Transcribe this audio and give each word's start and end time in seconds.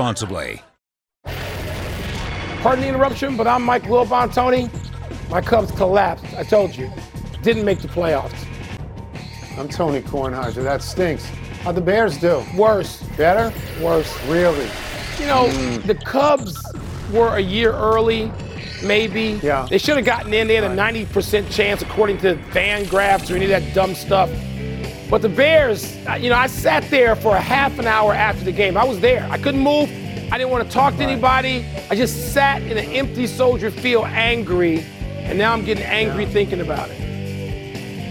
responsibly. 0.00 0.62
Pardon 2.62 2.80
the 2.80 2.88
interruption, 2.88 3.36
but 3.36 3.46
I'm 3.46 3.62
Mike 3.62 3.84
Tony. 4.32 4.70
My 5.28 5.42
Cubs 5.42 5.70
collapsed. 5.72 6.24
I 6.38 6.42
told 6.42 6.74
you. 6.74 6.90
Didn't 7.42 7.66
make 7.66 7.80
the 7.80 7.88
playoffs. 7.88 8.46
I'm 9.58 9.68
Tony 9.68 10.00
Kornheiser. 10.00 10.62
That 10.62 10.82
stinks. 10.82 11.26
How'd 11.64 11.74
the 11.74 11.82
Bears 11.82 12.16
do? 12.16 12.42
Worse. 12.56 13.02
Better? 13.18 13.52
Worse. 13.82 14.10
Really? 14.24 14.70
You 15.18 15.26
know, 15.26 15.48
mm. 15.48 15.82
the 15.82 15.96
Cubs 15.96 16.56
were 17.12 17.36
a 17.36 17.40
year 17.40 17.72
early, 17.72 18.32
maybe. 18.82 19.38
Yeah. 19.42 19.66
They 19.68 19.76
should 19.76 19.96
have 19.96 20.06
gotten 20.06 20.32
in. 20.32 20.48
They 20.48 20.54
had 20.54 20.64
a 20.64 20.74
90% 20.74 21.50
chance, 21.50 21.82
according 21.82 22.18
to 22.18 22.36
FanGraphs 22.52 23.30
or 23.30 23.36
any 23.36 23.44
of 23.44 23.50
that 23.50 23.74
dumb 23.74 23.94
stuff. 23.94 24.30
But 25.10 25.22
the 25.22 25.28
Bears, 25.28 25.96
you 26.20 26.30
know, 26.30 26.36
I 26.36 26.46
sat 26.46 26.88
there 26.88 27.16
for 27.16 27.34
a 27.34 27.40
half 27.40 27.80
an 27.80 27.86
hour 27.88 28.14
after 28.14 28.44
the 28.44 28.52
game. 28.52 28.76
I 28.76 28.84
was 28.84 29.00
there. 29.00 29.26
I 29.28 29.38
couldn't 29.38 29.60
move. 29.60 29.90
I 30.30 30.38
didn't 30.38 30.50
want 30.50 30.64
to 30.64 30.72
talk 30.72 30.96
to 30.98 31.02
anybody. 31.02 31.66
I 31.90 31.96
just 31.96 32.32
sat 32.32 32.62
in 32.62 32.78
an 32.78 32.84
empty 32.92 33.26
soldier 33.26 33.72
field 33.72 34.04
angry, 34.04 34.86
and 35.08 35.36
now 35.36 35.52
I'm 35.52 35.64
getting 35.64 35.82
angry 35.82 36.22
yeah. 36.22 36.30
thinking 36.30 36.60
about 36.60 36.90
it. 36.90 37.00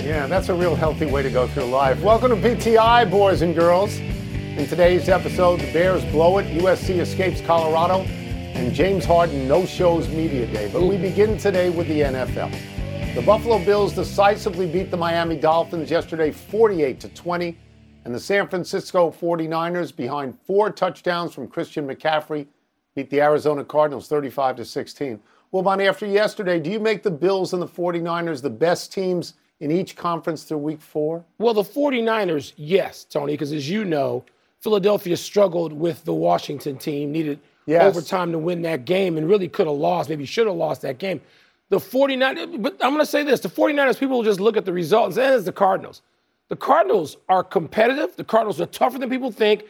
Yeah, 0.03 0.27
that's 0.27 0.49
a 0.49 0.53
real 0.53 0.75
healthy 0.75 1.05
way 1.05 1.23
to 1.23 1.29
go 1.29 1.47
through 1.47 1.67
life. 1.67 2.01
Welcome 2.01 2.31
to 2.31 2.35
BTI, 2.35 3.09
boys 3.09 3.43
and 3.43 3.55
girls. 3.55 3.97
In 3.97 4.67
today's 4.67 5.07
episode, 5.07 5.61
the 5.61 5.71
Bears 5.71 6.03
blow 6.11 6.39
it, 6.39 6.47
USC 6.47 6.99
escapes 6.99 7.39
Colorado, 7.39 8.01
and 8.01 8.73
James 8.73 9.05
Harden 9.05 9.47
no 9.47 9.65
shows 9.65 10.09
media 10.09 10.45
day. 10.47 10.69
But 10.69 10.81
we 10.81 10.97
begin 10.97 11.37
today 11.37 11.69
with 11.69 11.87
the 11.87 12.01
NFL. 12.01 12.78
The 13.15 13.23
Buffalo 13.23 13.57
Bills 13.65 13.93
decisively 13.93 14.67
beat 14.67 14.91
the 14.91 14.97
Miami 14.97 15.35
Dolphins 15.35 15.89
yesterday 15.89 16.31
48 16.31 16.99
to 16.99 17.09
20 17.09 17.57
and 18.05 18.13
the 18.13 18.19
San 18.19 18.47
Francisco 18.47 19.09
49ers, 19.09 19.93
behind 19.93 20.37
four 20.45 20.69
touchdowns 20.69 21.33
from 21.33 21.47
Christian 21.47 21.87
McCaffrey, 21.87 22.45
beat 22.93 23.09
the 23.09 23.19
Arizona 23.19 23.65
Cardinals 23.65 24.07
35 24.07 24.57
to 24.57 24.65
16. 24.65 25.19
Well, 25.51 25.63
Bonnie, 25.63 25.87
after 25.87 26.05
yesterday, 26.05 26.59
do 26.59 26.69
you 26.69 26.79
make 26.79 27.01
the 27.01 27.09
Bills 27.09 27.51
and 27.51 27.61
the 27.61 27.67
49ers 27.67 28.43
the 28.43 28.49
best 28.51 28.93
teams 28.93 29.33
in 29.59 29.71
each 29.71 29.95
conference 29.95 30.43
through 30.43 30.59
week 30.59 30.79
four? 30.79 31.25
Well, 31.39 31.55
the 31.55 31.63
49ers, 31.63 32.53
yes, 32.57 33.05
Tony, 33.05 33.33
because 33.33 33.51
as 33.51 33.67
you 33.67 33.85
know, 33.85 34.23
Philadelphia 34.59 35.17
struggled 35.17 35.73
with 35.73 36.05
the 36.05 36.13
Washington 36.13 36.77
team, 36.77 37.11
needed 37.11 37.39
yes. 37.65 37.83
overtime 37.83 38.31
to 38.31 38.37
win 38.37 38.61
that 38.61 38.85
game, 38.85 39.17
and 39.17 39.27
really 39.27 39.47
could 39.47 39.65
have 39.65 39.75
lost, 39.75 40.09
maybe 40.09 40.25
should 40.25 40.47
have 40.47 40.55
lost 40.55 40.83
that 40.83 40.99
game. 40.99 41.21
The 41.69 41.77
49ers, 41.77 42.61
but 42.61 42.73
I'm 42.81 42.93
going 42.93 42.99
to 42.99 43.05
say 43.05 43.23
this 43.23 43.39
the 43.41 43.49
49ers, 43.49 43.99
people 43.99 44.17
will 44.17 44.23
just 44.23 44.39
look 44.39 44.57
at 44.57 44.65
the 44.65 44.73
results 44.73 45.17
and 45.17 45.33
it's 45.35 45.45
the 45.45 45.51
Cardinals. 45.51 46.01
The 46.49 46.55
Cardinals 46.55 47.17
are 47.29 47.43
competitive. 47.43 48.15
The 48.15 48.23
Cardinals 48.23 48.59
are 48.59 48.65
tougher 48.65 48.97
than 48.97 49.09
people 49.09 49.31
think. 49.31 49.63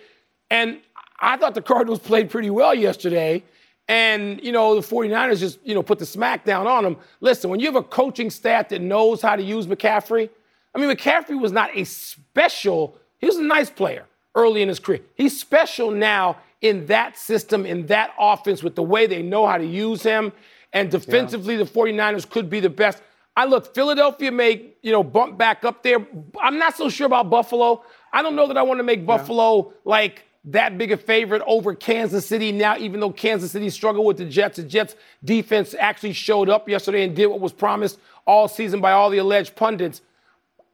And 0.50 0.80
I 1.20 1.38
thought 1.38 1.54
the 1.54 1.62
Cardinals 1.62 2.00
played 2.12 2.30
pretty 2.30 2.50
well 2.50 2.74
yesterday. 2.74 3.44
And, 3.90 4.42
you 4.44 4.52
know, 4.52 4.80
the 4.80 4.88
49ers 4.88 5.40
just, 5.40 5.60
you 5.64 5.74
know, 5.74 5.84
put 5.84 6.00
the 6.00 6.06
smack 6.06 6.46
down 6.46 6.68
on 6.68 6.84
them. 6.84 6.98
Listen, 7.22 7.50
when 7.50 7.60
you 7.60 7.66
have 7.66 7.76
a 7.76 7.84
coaching 7.84 8.30
staff 8.30 8.70
that 8.70 8.82
knows 8.82 9.22
how 9.22 9.36
to 9.36 9.42
use 9.42 9.68
McCaffrey, 9.68 10.30
I 10.74 10.80
mean, 10.80 10.90
McCaffrey 10.96 11.40
was 11.40 11.52
not 11.52 11.76
a 11.76 11.84
special, 11.84 12.96
he 13.18 13.26
was 13.26 13.38
a 13.38 13.44
nice 13.44 13.70
player 13.70 14.06
early 14.36 14.62
in 14.62 14.68
his 14.68 14.80
career. 14.80 15.00
He's 15.16 15.40
special 15.40 15.90
now 15.92 16.38
in 16.62 16.86
that 16.86 17.18
system, 17.18 17.66
in 17.66 17.88
that 17.88 18.14
offense, 18.20 18.62
with 18.62 18.76
the 18.76 18.84
way 18.84 19.08
they 19.08 19.24
know 19.24 19.48
how 19.48 19.58
to 19.58 19.66
use 19.66 20.04
him. 20.04 20.34
And 20.74 20.92
defensively, 20.92 21.56
yeah. 21.56 21.64
the 21.64 21.70
49ers 21.70 22.30
could 22.30 22.50
be 22.50 22.60
the 22.60 22.70
best. 22.70 23.02
I 23.36 23.46
look, 23.46 23.74
Philadelphia 23.74 24.32
may, 24.32 24.74
you 24.82 24.92
know, 24.92 25.04
bump 25.04 25.38
back 25.38 25.64
up 25.64 25.82
there. 25.82 26.06
I'm 26.42 26.60
not 26.60 26.76
so 26.76 26.90
sure 26.90 27.08
about 27.08 27.30
Buffalo. 27.30 27.84
I 28.12 28.22
don't 28.22 28.36
know 28.36 28.48
that 28.48 28.58
I 28.58 28.64
want 28.64 28.80
to 28.80 28.84
make 28.84 29.06
Buffalo 29.06 29.68
yeah. 29.68 29.74
like 29.86 30.24
that 30.46 30.78
big 30.78 30.92
a 30.92 30.98
favorite 30.98 31.42
over 31.46 31.76
Kansas 31.76 32.26
City 32.26 32.52
now, 32.52 32.78
even 32.78 33.00
though 33.00 33.12
Kansas 33.12 33.52
City 33.52 33.70
struggled 33.70 34.06
with 34.06 34.18
the 34.18 34.26
Jets. 34.26 34.58
The 34.58 34.64
Jets 34.64 34.96
defense 35.24 35.76
actually 35.78 36.14
showed 36.14 36.50
up 36.50 36.70
yesterday 36.70 37.04
and 37.04 37.16
did 37.16 37.28
what 37.28 37.40
was 37.40 37.54
promised 37.54 38.00
all 38.26 38.48
season 38.48 38.82
by 38.82 38.92
all 38.92 39.10
the 39.10 39.18
alleged 39.18 39.56
pundits. 39.56 40.02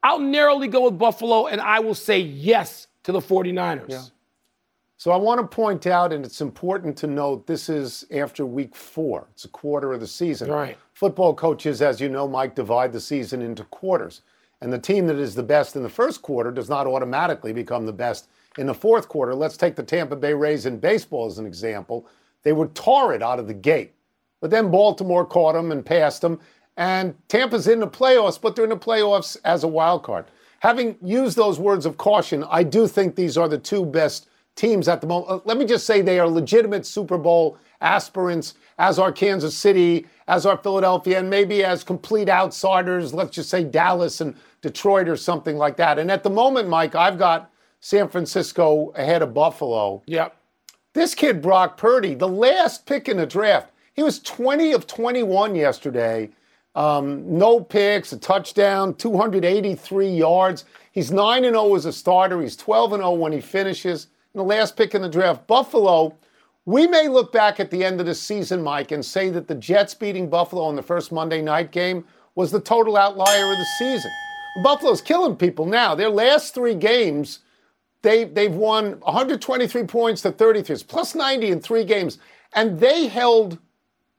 I'll 0.04 0.20
narrowly 0.20 0.68
go 0.68 0.84
with 0.86 1.00
Buffalo, 1.00 1.48
and 1.48 1.60
I 1.60 1.80
will 1.80 1.96
say 1.96 2.20
yes 2.20 2.88
to 3.04 3.12
the 3.12 3.20
49ers. 3.20 3.90
Yeah. 3.90 4.02
So 5.06 5.12
I 5.12 5.18
want 5.18 5.40
to 5.40 5.46
point 5.46 5.86
out, 5.86 6.12
and 6.12 6.26
it's 6.26 6.42
important 6.42 6.98
to 6.98 7.06
note, 7.06 7.46
this 7.46 7.70
is 7.70 8.08
after 8.10 8.44
week 8.44 8.76
four. 8.76 9.28
It's 9.34 9.46
a 9.46 9.50
quarter 9.50 9.94
of 9.94 10.00
the 10.00 10.08
season. 10.08 10.50
Right. 10.50 10.80
Football 10.94 11.36
coaches, 11.36 11.84
as 11.84 12.02
you 12.02 12.10
know, 12.10 12.28
Mike, 12.28 12.56
divide 12.56 12.92
the 12.92 13.00
season 13.00 13.44
into 13.44 13.66
quarters. 13.66 14.24
And 14.62 14.74
the 14.74 14.80
team 14.80 15.06
that 15.06 15.18
is 15.18 15.36
the 15.36 15.44
best 15.44 15.76
in 15.76 15.84
the 15.84 15.90
first 15.90 16.24
quarter 16.24 16.50
does 16.50 16.70
not 16.70 16.88
automatically 16.88 17.54
become 17.54 17.86
the 17.86 17.94
best 17.94 18.30
in 18.58 18.66
the 18.66 18.74
fourth 18.74 19.08
quarter. 19.08 19.36
Let's 19.36 19.58
take 19.58 19.76
the 19.76 19.84
Tampa 19.84 20.16
Bay 20.16 20.34
Rays 20.34 20.66
in 20.66 20.80
baseball 20.80 21.28
as 21.28 21.38
an 21.38 21.46
example. 21.46 22.08
They 22.42 22.54
were 22.54 22.70
torrid 22.70 23.22
out 23.22 23.38
of 23.38 23.46
the 23.46 23.54
gate. 23.54 23.94
But 24.42 24.50
then 24.50 24.72
Baltimore 24.72 25.24
caught 25.24 25.54
them 25.54 25.72
and 25.72 25.86
passed 25.86 26.22
them. 26.22 26.40
And 26.78 27.14
Tampa's 27.28 27.68
in 27.68 27.80
the 27.80 27.88
playoffs, 27.88 28.42
but 28.42 28.56
they're 28.56 28.66
in 28.66 28.72
the 28.72 28.76
playoffs 28.76 29.38
as 29.46 29.64
a 29.64 29.68
wild 29.68 30.02
card. 30.02 30.26
Having 30.62 30.98
used 31.04 31.38
those 31.38 31.60
words 31.60 31.86
of 31.86 31.98
caution, 31.98 32.44
I 32.50 32.64
do 32.64 32.88
think 32.88 33.14
these 33.14 33.38
are 33.38 33.48
the 33.48 33.60
two 33.60 33.86
best 33.86 34.30
teams 34.56 34.88
at 34.88 35.02
the 35.02 35.08
moment. 35.08 35.30
Uh, 35.30 35.40
let 35.46 35.58
me 35.58 35.66
just 35.66 35.86
say 35.86 36.02
they 36.02 36.20
are 36.20 36.28
legitimate 36.28 36.86
Super 36.86 37.18
Bowl 37.18 37.58
aspirants, 37.82 38.56
as 38.78 38.98
are 39.00 39.12
Kansas 39.12 39.56
City, 39.56 40.06
as 40.28 40.46
are 40.46 40.58
Philadelphia, 40.58 41.20
and 41.20 41.30
maybe 41.30 41.64
as 41.64 41.84
complete 41.84 42.30
outsiders, 42.30 43.14
let's 43.14 43.36
just 43.36 43.50
say 43.50 43.64
Dallas 43.64 44.22
and 44.22 44.36
Detroit 44.62 45.08
or 45.08 45.18
something 45.18 45.58
like 45.58 45.78
that. 45.78 46.00
And 46.00 46.10
at 46.10 46.24
the 46.24 46.30
moment, 46.30 46.70
Mike, 46.70 46.96
I've 46.96 47.20
got 47.20 47.52
San 47.80 48.08
Francisco 48.08 48.92
ahead 48.96 49.22
of 49.22 49.34
Buffalo. 49.34 50.02
Yep. 50.08 50.36
This 50.94 51.14
kid, 51.14 51.42
Brock 51.42 51.78
Purdy, 51.78 52.16
the 52.16 52.28
last 52.28 52.86
pick 52.86 53.10
in 53.10 53.18
the 53.18 53.26
draft, 53.26 53.72
he 53.94 54.02
was 54.02 54.20
20 54.20 54.72
of 54.72 54.88
21 54.88 55.56
yesterday. 55.56 56.30
Um, 56.74 57.38
no 57.38 57.62
picks, 57.62 58.12
a 58.12 58.18
touchdown, 58.18 58.96
283 58.96 60.10
yards. 60.10 60.66
He's 60.92 61.12
9 61.12 61.44
0 61.44 61.76
as 61.76 61.86
a 61.86 61.94
starter. 61.94 62.42
He's 62.42 62.58
12 62.58 62.92
0 62.92 63.12
when 63.12 63.32
he 63.32 63.40
finishes 63.40 64.08
the 64.36 64.44
last 64.44 64.76
pick 64.76 64.94
in 64.94 65.02
the 65.02 65.10
draft, 65.10 65.48
Buffalo. 65.48 66.16
We 66.66 66.88
may 66.88 67.08
look 67.08 67.32
back 67.32 67.60
at 67.60 67.72
the 67.72 67.84
end 67.84 68.00
of 68.00 68.06
the 68.06 68.16
season, 68.16 68.62
Mike, 68.62 68.92
and 68.92 69.04
say 69.04 69.30
that 69.30 69.48
the 69.48 69.56
Jets 69.56 69.94
beating 69.94 70.30
Buffalo 70.30 70.70
in 70.70 70.76
the 70.76 70.84
first 70.84 71.12
Monday 71.12 71.42
night 71.42 71.72
game 71.72 72.06
was 72.36 72.52
the 72.52 72.60
total 72.60 72.98
outlier 72.98 73.52
of 73.52 73.58
the 73.58 73.66
season. 73.80 74.12
Buffalo's 74.64 75.02
killing 75.02 75.36
people 75.36 75.66
now. 75.66 75.96
Their 75.96 76.10
last 76.10 76.54
three 76.54 76.76
games, 76.76 77.40
they, 78.02 78.26
they've 78.26 78.54
won 78.54 79.00
123 79.02 79.84
points 79.84 80.22
to 80.24 80.32
33, 80.32 80.78
plus 80.88 81.16
90 81.16 81.52
in 81.52 81.60
three 81.62 81.84
games. 81.84 82.18
And 82.54 82.80
they 82.80 83.08
held 83.08 83.60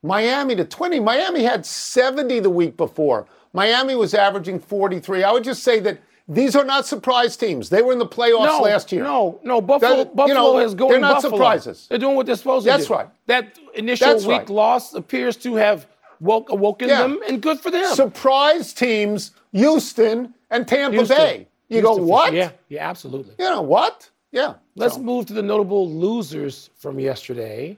Miami 0.03 0.55
to 0.55 0.65
20. 0.65 0.99
Miami 0.99 1.43
had 1.43 1.65
70 1.65 2.39
the 2.39 2.49
week 2.49 2.77
before. 2.77 3.27
Miami 3.53 3.95
was 3.95 4.13
averaging 4.13 4.59
43. 4.59 5.23
I 5.23 5.31
would 5.31 5.43
just 5.43 5.63
say 5.63 5.79
that 5.81 5.99
these 6.27 6.55
are 6.55 6.65
not 6.65 6.85
surprise 6.85 7.37
teams. 7.37 7.69
They 7.69 7.81
were 7.81 7.93
in 7.93 7.99
the 7.99 8.05
playoffs 8.05 8.45
no, 8.45 8.59
last 8.61 8.91
year. 8.91 9.03
No, 9.03 9.39
no. 9.43 9.61
Buffalo, 9.61 10.03
Buffalo 10.05 10.27
you 10.27 10.33
know, 10.33 10.59
is 10.59 10.75
going. 10.75 10.91
They're 10.91 10.99
not 10.99 11.21
Buffalo. 11.21 11.37
surprises. 11.37 11.87
They're 11.89 11.97
doing 11.97 12.15
what 12.15 12.25
they're 12.25 12.35
supposed 12.35 12.65
to 12.65 12.71
That's 12.71 12.87
do. 12.87 12.93
That's 12.93 13.05
right. 13.05 13.09
That 13.27 13.59
initial 13.75 14.07
That's 14.07 14.25
week 14.25 14.39
right. 14.39 14.49
loss 14.49 14.93
appears 14.93 15.37
to 15.37 15.55
have 15.55 15.87
woke, 16.19 16.49
awoken 16.49 16.89
yeah. 16.89 17.03
them, 17.03 17.19
and 17.27 17.41
good 17.41 17.59
for 17.59 17.71
them. 17.71 17.93
Surprise 17.93 18.73
teams: 18.73 19.31
Houston 19.53 20.33
and 20.49 20.67
Tampa 20.67 20.97
Houston. 20.97 21.17
Bay. 21.17 21.47
You 21.69 21.79
Houston 21.79 21.97
go 21.97 22.03
what? 22.03 22.33
Yeah, 22.33 22.51
yeah, 22.69 22.89
absolutely. 22.89 23.33
You 23.39 23.49
know 23.49 23.61
what? 23.61 24.09
Yeah. 24.31 24.55
Let's 24.75 24.95
so. 24.95 25.01
move 25.01 25.25
to 25.27 25.33
the 25.33 25.41
notable 25.41 25.89
losers 25.89 26.69
from 26.77 26.99
yesterday. 26.99 27.77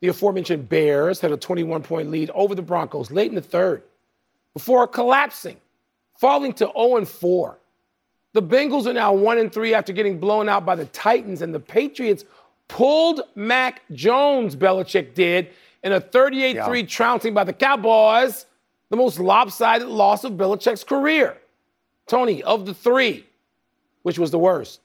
The 0.00 0.08
aforementioned 0.08 0.68
Bears 0.68 1.20
had 1.20 1.32
a 1.32 1.36
21 1.36 1.82
point 1.82 2.10
lead 2.10 2.30
over 2.30 2.54
the 2.54 2.62
Broncos 2.62 3.10
late 3.10 3.28
in 3.28 3.34
the 3.34 3.40
third 3.40 3.82
before 4.52 4.86
collapsing, 4.86 5.56
falling 6.18 6.52
to 6.54 6.70
0 6.76 7.04
4. 7.04 7.58
The 8.34 8.42
Bengals 8.42 8.86
are 8.86 8.92
now 8.92 9.12
one 9.12 9.38
and 9.38 9.50
three 9.50 9.74
after 9.74 9.92
getting 9.92 10.18
blown 10.18 10.48
out 10.48 10.66
by 10.66 10.74
the 10.74 10.86
Titans, 10.86 11.40
and 11.40 11.54
the 11.54 11.60
Patriots 11.60 12.24
pulled 12.66 13.22
Mac 13.36 13.82
Jones, 13.92 14.56
Belichick 14.56 15.14
did, 15.14 15.50
in 15.84 15.92
a 15.92 16.00
38 16.00 16.64
3 16.64 16.80
yeah. 16.80 16.86
trouncing 16.86 17.32
by 17.32 17.44
the 17.44 17.52
Cowboys, 17.52 18.46
the 18.90 18.96
most 18.96 19.20
lopsided 19.20 19.88
loss 19.88 20.24
of 20.24 20.32
Belichick's 20.32 20.82
career. 20.82 21.38
Tony, 22.08 22.42
of 22.42 22.66
the 22.66 22.74
three, 22.74 23.24
which 24.02 24.18
was 24.18 24.32
the 24.32 24.38
worst? 24.38 24.80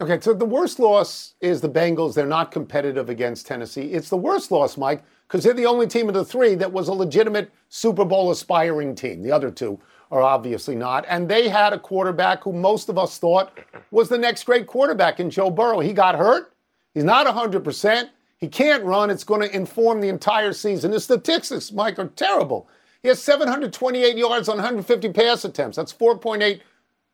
Okay, 0.00 0.20
so 0.20 0.32
the 0.32 0.44
worst 0.44 0.78
loss 0.78 1.34
is 1.40 1.60
the 1.60 1.68
Bengals. 1.68 2.14
They're 2.14 2.26
not 2.26 2.52
competitive 2.52 3.08
against 3.08 3.46
Tennessee. 3.46 3.92
It's 3.92 4.08
the 4.08 4.16
worst 4.16 4.50
loss, 4.50 4.76
Mike, 4.76 5.02
because 5.26 5.44
they're 5.44 5.52
the 5.52 5.66
only 5.66 5.86
team 5.86 6.08
of 6.08 6.14
the 6.14 6.24
three 6.24 6.54
that 6.56 6.72
was 6.72 6.88
a 6.88 6.92
legitimate 6.92 7.50
Super 7.68 8.04
Bowl 8.04 8.30
aspiring 8.30 8.94
team. 8.94 9.22
The 9.22 9.32
other 9.32 9.50
two 9.50 9.80
are 10.12 10.22
obviously 10.22 10.76
not. 10.76 11.06
And 11.08 11.26
they 11.26 11.48
had 11.48 11.72
a 11.72 11.78
quarterback 11.78 12.44
who 12.44 12.52
most 12.52 12.90
of 12.90 12.98
us 12.98 13.18
thought 13.18 13.58
was 13.90 14.10
the 14.10 14.18
next 14.18 14.44
great 14.44 14.66
quarterback 14.66 15.18
in 15.18 15.30
Joe 15.30 15.50
Burrow. 15.50 15.80
He 15.80 15.94
got 15.94 16.14
hurt. 16.16 16.52
He's 16.92 17.02
not 17.02 17.26
100%. 17.26 18.10
He 18.36 18.46
can't 18.46 18.84
run. 18.84 19.08
It's 19.08 19.24
going 19.24 19.40
to 19.40 19.56
inform 19.56 20.02
the 20.02 20.10
entire 20.10 20.52
season. 20.52 20.90
The 20.90 21.00
statistics, 21.00 21.72
Mike, 21.72 21.98
are 21.98 22.08
terrible. 22.08 22.68
He 23.02 23.08
has 23.08 23.22
728 23.22 24.16
yards 24.16 24.50
on 24.50 24.56
150 24.56 25.08
pass 25.12 25.46
attempts. 25.46 25.76
That's 25.78 25.94
4.8 25.94 26.60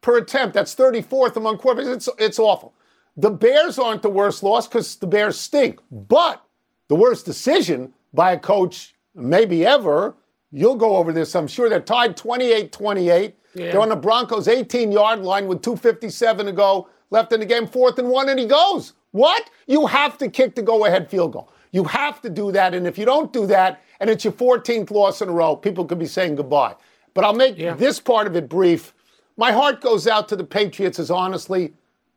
per 0.00 0.18
attempt. 0.18 0.54
That's 0.54 0.74
34th 0.74 1.36
among 1.36 1.58
quarterbacks. 1.58 1.94
It's, 1.94 2.08
it's 2.18 2.38
awful. 2.40 2.74
the 3.16 3.30
Bears 3.30 3.78
aren't 3.78 4.02
the 4.02 4.10
worst 4.10 4.42
loss 4.42 4.66
because 4.66 4.96
the 4.96 5.06
Bears 5.06 5.38
stink. 5.38 5.78
But 5.92 6.42
the 6.88 6.96
worst 6.96 7.24
decision 7.24 7.92
by 8.12 8.32
a 8.32 8.38
coach, 8.38 8.96
maybe 9.14 9.64
ever, 9.64 10.16
you'll 10.50 10.76
go 10.76 10.96
over 10.96 11.12
this, 11.12 11.34
I'm 11.34 11.46
sure. 11.46 11.68
They're 11.68 11.80
tied 11.80 12.16
28 12.16 12.72
28. 12.72 13.34
Yeah. 13.54 13.72
They're 13.72 13.80
on 13.80 13.88
the 13.88 13.96
Broncos' 13.96 14.48
18 14.48 14.92
yard 14.92 15.20
line 15.20 15.46
with 15.46 15.62
2.57 15.62 16.44
to 16.44 16.52
go 16.52 16.88
left 17.10 17.32
in 17.32 17.40
the 17.40 17.46
game, 17.46 17.66
fourth 17.66 17.98
and 17.98 18.08
one, 18.08 18.28
and 18.28 18.38
he 18.38 18.46
goes. 18.46 18.92
What? 19.12 19.48
You 19.66 19.86
have 19.86 20.18
to 20.18 20.28
kick 20.28 20.54
the 20.54 20.62
go 20.62 20.84
ahead 20.84 21.10
field 21.10 21.32
goal. 21.32 21.50
You 21.72 21.84
have 21.84 22.20
to 22.22 22.30
do 22.30 22.52
that. 22.52 22.74
And 22.74 22.86
if 22.86 22.98
you 22.98 23.06
don't 23.06 23.32
do 23.32 23.46
that, 23.46 23.82
and 24.00 24.10
it's 24.10 24.22
your 24.24 24.34
14th 24.34 24.90
loss 24.90 25.22
in 25.22 25.28
a 25.28 25.32
row, 25.32 25.56
people 25.56 25.84
could 25.84 25.98
be 25.98 26.06
saying 26.06 26.36
goodbye. 26.36 26.74
But 27.14 27.24
I'll 27.24 27.34
make 27.34 27.58
yeah. 27.58 27.74
this 27.74 27.98
part 28.00 28.26
of 28.26 28.36
it 28.36 28.48
brief. 28.48 28.94
My 29.36 29.50
heart 29.50 29.80
goes 29.80 30.06
out 30.06 30.28
to 30.28 30.36
the 30.36 30.44
Patriots 30.44 30.98
as 30.98 31.10
honestly 31.10 31.72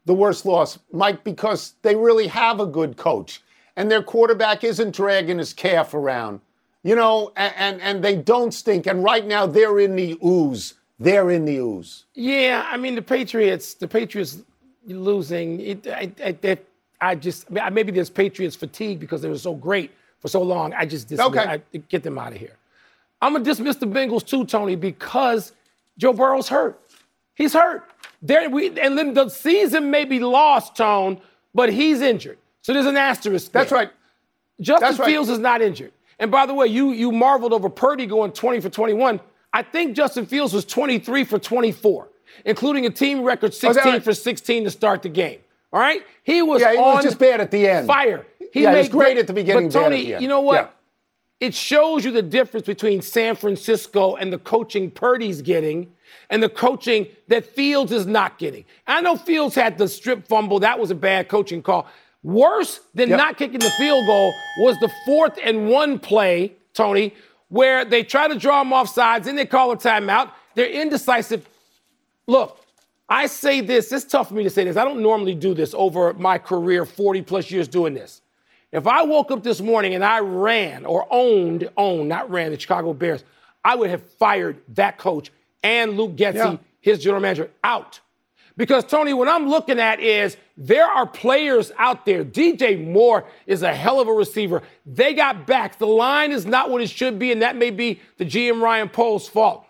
the 0.06 0.14
worst 0.14 0.46
loss, 0.46 0.80
Mike, 0.92 1.24
because 1.24 1.76
they 1.82 1.96
really 1.96 2.28
have 2.28 2.60
a 2.60 2.66
good 2.66 2.98
coach 2.98 3.42
and 3.76 3.90
their 3.90 4.04
quarterback 4.04 4.64
isn't 4.64 4.96
dragging 4.96 5.38
his 5.38 5.54
calf 5.54 5.94
around, 5.94 6.42
you 6.84 6.96
know, 6.96 7.32
and, 7.36 7.54
and, 7.58 7.82
and 7.82 8.04
they 8.04 8.16
don't 8.16 8.54
stink. 8.54 8.88
And 8.88 9.04
right 9.04 9.26
now 9.26 9.46
they're 9.46 9.80
in 9.80 9.96
the 9.96 10.18
ooze. 10.26 10.76
They're 11.00 11.32
in 11.32 11.46
the 11.46 11.58
ooze. 11.58 12.06
Yeah, 12.14 12.66
I 12.68 12.78
mean 12.78 12.96
the 12.96 13.02
Patriots. 13.02 13.74
The 13.74 13.88
Patriots 13.88 14.42
losing. 14.86 15.60
It, 15.60 15.88
I, 15.88 16.12
I, 16.24 16.58
I 17.02 17.16
just 17.16 17.50
maybe 17.50 17.92
there's 17.92 18.10
Patriots 18.10 18.56
fatigue 18.56 19.00
because 19.00 19.22
they 19.22 19.30
were 19.30 19.38
so 19.38 19.56
great 19.56 19.92
for 20.20 20.28
so 20.28 20.42
long. 20.42 20.74
I 20.74 20.86
just 20.86 21.08
dismiss, 21.08 21.28
okay. 21.28 21.62
I, 21.74 21.78
get 21.90 22.04
them 22.04 22.18
out 22.18 22.32
of 22.34 22.38
here. 22.38 22.56
I'm 23.22 23.34
gonna 23.34 23.44
dismiss 23.44 23.78
the 23.78 23.88
Bengals 23.88 24.26
too, 24.26 24.46
Tony, 24.46 24.76
because 24.76 25.54
Joe 25.98 26.14
Burrow's 26.14 26.48
hurt. 26.48 26.80
He's 27.34 27.54
hurt. 27.54 27.84
There 28.22 28.48
we 28.50 28.80
and 28.80 28.98
then 28.98 29.16
the 29.16 29.30
season 29.30 29.90
may 29.90 30.06
be 30.06 30.20
lost, 30.20 30.76
Tone, 30.76 31.20
but 31.56 31.74
he's 31.74 32.02
injured. 32.02 32.38
So 32.62 32.74
there's 32.74 32.86
an 32.86 32.98
asterisk. 32.98 33.52
That's 33.52 33.72
there. 33.72 33.80
right. 33.80 33.92
Justin 34.60 34.96
That's 34.96 35.04
Fields 35.04 35.30
right. 35.30 35.34
is 35.34 35.40
not 35.40 35.62
injured. 35.64 35.92
And 36.22 36.30
by 36.30 36.46
the 36.46 36.54
way, 36.54 36.68
you 36.68 36.92
you 36.92 37.12
marveled 37.12 37.52
over 37.52 37.68
Purdy 37.68 38.06
going 38.06 38.32
20 38.32 38.62
for 38.62 38.70
21. 38.70 39.20
I 39.52 39.64
think 39.64 39.96
Justin 39.96 40.28
Fields 40.28 40.54
was 40.54 40.64
23 40.66 41.26
for 41.26 41.40
24, 41.40 42.10
including 42.46 42.86
a 42.86 42.92
team 42.92 43.24
record 43.24 43.54
16 43.56 43.94
right? 43.94 44.04
for 44.04 44.14
16 44.14 44.64
to 44.64 44.72
start 44.72 45.02
the 45.02 45.10
game. 45.10 45.40
All 45.74 45.80
right, 45.80 46.04
he 46.24 46.44
was 46.44 46.62
yeah, 46.62 46.74
he 46.74 46.78
was 46.78 47.04
just 47.04 47.18
bad 47.18 47.42
at 47.42 47.50
the 47.50 47.68
end. 47.68 47.88
Fire. 47.88 48.26
He 48.54 48.64
yeah, 48.64 48.72
made 48.72 48.92
great 48.92 49.18
at 49.18 49.26
the 49.26 49.34
beginning. 49.34 49.70
But 49.70 49.82
Tony, 49.82 50.22
you 50.22 50.28
know 50.28 50.42
what? 50.42 50.56
Yeah. 51.42 51.48
It 51.48 51.56
shows 51.56 52.06
you 52.06 52.12
the 52.12 52.22
difference 52.22 52.68
between 52.68 53.02
San 53.02 53.36
Francisco 53.36 54.16
and 54.16 54.32
the 54.32 54.38
coaching 54.38 54.92
Purdy's 54.92 55.42
getting 55.42 55.92
and 56.30 56.44
the 56.44 56.50
coaching 56.50 57.08
that 57.30 57.46
Fields 57.46 57.92
is 57.92 58.06
not 58.06 58.38
getting. 58.38 58.64
I 58.86 59.02
know 59.02 59.18
Fields 59.18 59.56
had 59.56 59.80
the 59.80 59.88
strip 59.88 60.28
fumble. 60.28 60.60
That 60.60 60.78
was 60.78 60.92
a 60.92 60.96
bad 60.96 61.30
coaching 61.30 61.64
call. 61.64 61.88
Worse 62.24 62.80
than 62.94 63.10
yep. 63.10 63.18
not 63.18 63.38
kicking 63.38 63.60
the 63.60 63.72
field 63.72 64.06
goal 64.06 64.34
was 64.60 64.78
the 64.80 64.92
fourth 65.06 65.40
and 65.44 65.70
one 65.70 65.98
play, 65.98 66.54
Tony, 66.74 67.16
where 67.50 67.84
they 67.84 68.04
try 68.04 68.28
to 68.28 68.36
draw 68.36 68.64
them 68.64 68.74
off 68.74 68.90
sides, 68.90 69.28
and 69.28 69.38
they 69.38 69.46
call 69.46 69.72
a 69.72 69.78
timeout. 69.78 70.32
They're 70.56 70.70
indecisive. 70.70 71.48
Look, 72.28 72.58
I 73.10 73.26
say 73.26 73.62
this, 73.62 73.92
it's 73.92 74.06
tough 74.06 74.30
for 74.30 74.36
me 74.36 74.44
to 74.44 74.50
say 74.50 74.64
this. 74.64 74.78
I 74.78 74.86
don't 74.86 75.02
normally 75.02 75.36
do 75.36 75.54
this 75.54 75.74
over 75.74 76.14
my 76.14 76.38
career, 76.38 76.86
40 76.86 77.24
plus 77.24 77.52
years 77.52 77.68
doing 77.68 77.94
this. 77.94 78.22
If 78.72 78.88
I 78.88 79.04
woke 79.04 79.32
up 79.32 79.44
this 79.44 79.60
morning 79.60 79.96
and 79.96 80.04
I 80.04 80.20
ran 80.20 80.86
or 80.86 81.06
owned, 81.10 81.70
owned, 81.76 82.08
not 82.08 82.30
ran 82.32 82.52
the 82.52 82.60
Chicago 82.60 82.94
Bears, 82.94 83.24
I 83.66 83.76
would 83.76 83.90
have 83.90 84.02
fired 84.14 84.62
that 84.76 84.98
coach 84.98 85.32
and 85.62 85.98
Luke 85.98 86.16
Getsy, 86.16 86.36
yeah. 86.36 86.58
his 86.80 87.00
general 87.00 87.22
manager, 87.22 87.50
out. 87.64 88.00
Because, 88.62 88.84
Tony, 88.84 89.12
what 89.12 89.28
I'm 89.28 89.50
looking 89.50 89.80
at 89.80 90.00
is 90.00 90.38
there 90.56 90.86
are 90.86 91.08
players 91.08 91.72
out 91.80 92.06
there. 92.06 92.24
DJ 92.24 92.88
Moore 92.88 93.26
is 93.48 93.64
a 93.64 93.74
hell 93.74 94.00
of 94.00 94.08
a 94.08 94.14
receiver. 94.14 94.62
They 94.86 95.16
got 95.16 95.48
backs. 95.48 95.78
The 95.78 95.88
line 95.88 96.32
is 96.32 96.46
not 96.46 96.70
what 96.70 96.80
it 96.80 96.92
should 96.92 97.18
be, 97.18 97.32
and 97.32 97.42
that 97.42 97.56
may 97.56 97.72
be 97.72 98.00
the 98.18 98.24
GM 98.24 98.62
Ryan 98.62 98.88
Poles' 98.88 99.28
fault. 99.28 99.66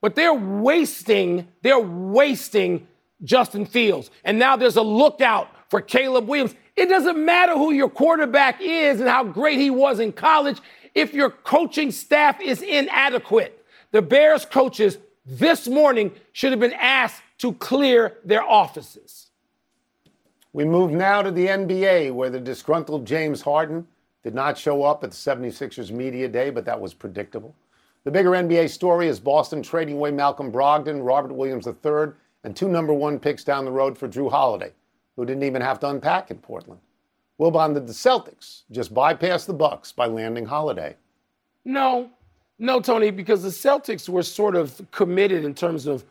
But 0.00 0.14
they're 0.14 0.32
wasting, 0.32 1.48
they're 1.62 1.80
wasting 1.80 2.86
Justin 3.24 3.66
Fields. 3.66 4.08
And 4.22 4.38
now 4.38 4.54
there's 4.54 4.76
a 4.76 4.82
lookout 4.82 5.48
for 5.68 5.80
Caleb 5.80 6.28
Williams. 6.28 6.54
It 6.76 6.88
doesn't 6.88 7.18
matter 7.18 7.54
who 7.54 7.72
your 7.72 7.90
quarterback 7.90 8.60
is 8.60 9.00
and 9.00 9.08
how 9.08 9.24
great 9.24 9.58
he 9.58 9.70
was 9.70 9.98
in 9.98 10.12
college 10.12 10.60
if 10.94 11.12
your 11.12 11.30
coaching 11.30 11.90
staff 11.90 12.40
is 12.40 12.62
inadequate. 12.62 13.66
The 13.90 14.00
Bears 14.00 14.44
coaches 14.44 14.96
this 15.26 15.66
morning 15.66 16.12
should 16.30 16.52
have 16.52 16.60
been 16.60 16.72
asked 16.74 17.20
to 17.38 17.52
clear 17.54 18.18
their 18.24 18.42
offices. 18.42 19.30
We 20.52 20.64
move 20.64 20.90
now 20.90 21.22
to 21.22 21.30
the 21.30 21.46
NBA, 21.46 22.12
where 22.12 22.30
the 22.30 22.40
disgruntled 22.40 23.06
James 23.06 23.42
Harden 23.42 23.86
did 24.22 24.34
not 24.34 24.58
show 24.58 24.82
up 24.82 25.04
at 25.04 25.10
the 25.10 25.16
76ers 25.16 25.90
Media 25.90 26.28
Day, 26.28 26.50
but 26.50 26.64
that 26.64 26.80
was 26.80 26.94
predictable. 26.94 27.54
The 28.04 28.10
bigger 28.10 28.30
NBA 28.30 28.70
story 28.70 29.08
is 29.08 29.20
Boston 29.20 29.62
trading 29.62 29.96
away 29.96 30.10
Malcolm 30.10 30.50
Brogdon, 30.50 31.04
Robert 31.04 31.32
Williams 31.32 31.66
III, 31.66 32.12
and 32.44 32.56
two 32.56 32.68
number 32.68 32.92
one 32.92 33.18
picks 33.18 33.44
down 33.44 33.64
the 33.64 33.70
road 33.70 33.96
for 33.96 34.08
Jrue 34.08 34.30
Holiday, 34.30 34.72
who 35.16 35.24
didn't 35.24 35.42
even 35.42 35.62
have 35.62 35.78
to 35.80 35.88
unpack 35.88 36.30
in 36.30 36.38
Portland. 36.38 36.80
Wilbon, 37.38 37.74
did 37.74 37.86
the 37.86 37.92
Celtics 37.92 38.62
just 38.70 38.92
bypass 38.92 39.44
the 39.44 39.54
Bucks 39.54 39.92
by 39.92 40.06
landing 40.06 40.46
Holiday? 40.46 40.96
No, 41.64 42.10
no, 42.58 42.80
Tony, 42.80 43.10
because 43.10 43.42
the 43.42 43.48
Celtics 43.50 44.08
were 44.08 44.22
sort 44.22 44.56
of 44.56 44.80
committed 44.90 45.44
in 45.44 45.54
terms 45.54 45.86
of 45.86 46.04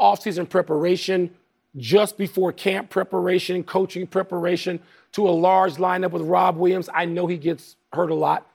offseason 0.00 0.48
preparation, 0.48 1.30
just 1.76 2.16
before 2.16 2.52
camp 2.52 2.90
preparation, 2.90 3.62
coaching 3.62 4.06
preparation, 4.06 4.80
to 5.12 5.28
a 5.28 5.30
large 5.30 5.74
lineup 5.74 6.10
with 6.10 6.22
Rob 6.22 6.56
Williams. 6.56 6.88
I 6.92 7.04
know 7.04 7.26
he 7.26 7.36
gets 7.36 7.76
hurt 7.92 8.10
a 8.10 8.14
lot. 8.14 8.46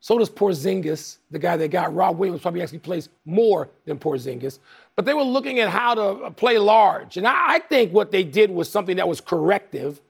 So 0.00 0.18
does 0.18 0.28
Porzingis, 0.28 1.18
the 1.30 1.38
guy 1.38 1.56
they 1.56 1.68
got. 1.68 1.94
Rob 1.94 2.18
Williams 2.18 2.42
probably 2.42 2.60
actually 2.60 2.80
plays 2.80 3.08
more 3.24 3.68
than 3.84 3.98
Porzingis. 3.98 4.58
But 4.96 5.04
they 5.04 5.14
were 5.14 5.22
looking 5.22 5.60
at 5.60 5.68
how 5.68 5.94
to 5.94 6.30
play 6.32 6.58
large. 6.58 7.16
And 7.16 7.26
I, 7.26 7.54
I 7.54 7.58
think 7.60 7.92
what 7.92 8.10
they 8.10 8.24
did 8.24 8.50
was 8.50 8.68
something 8.68 8.96
that 8.96 9.08
was 9.08 9.20
corrective. 9.20 10.00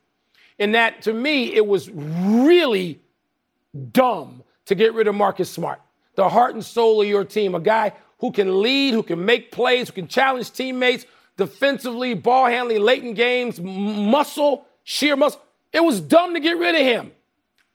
In 0.59 0.73
that, 0.73 1.03
to 1.03 1.13
me, 1.13 1.53
it 1.55 1.67
was 1.67 1.91
really 1.91 3.01
dumb 3.93 4.43
to 4.67 4.75
get 4.75 4.95
rid 4.95 5.09
of 5.09 5.15
Marcus 5.15 5.51
Smart 5.51 5.81
the 6.15 6.29
heart 6.29 6.55
and 6.55 6.65
soul 6.65 7.01
of 7.01 7.09
your 7.09 7.25
team, 7.25 7.55
a 7.55 7.61
guy 7.61 7.93
who 8.23 8.31
can 8.31 8.63
lead, 8.63 8.95
who 8.95 9.03
can 9.03 9.23
make 9.23 9.51
plays, 9.53 9.89
who 9.89 9.95
can 9.95 10.09
challenge 10.09 10.53
teammates 10.53 11.05
defensively, 11.37 12.15
ball 12.15 12.47
handling, 12.47 12.81
late 12.81 13.03
in 13.03 13.15
games, 13.15 13.61
muscle, 13.61 14.65
sheer 14.85 15.17
muscle. 15.17 15.43
It 15.73 15.81
was 15.81 16.01
dumb 16.01 16.33
to 16.35 16.41
get 16.41 16.57
rid 16.57 16.77
of 16.77 16.83
him. 16.83 17.13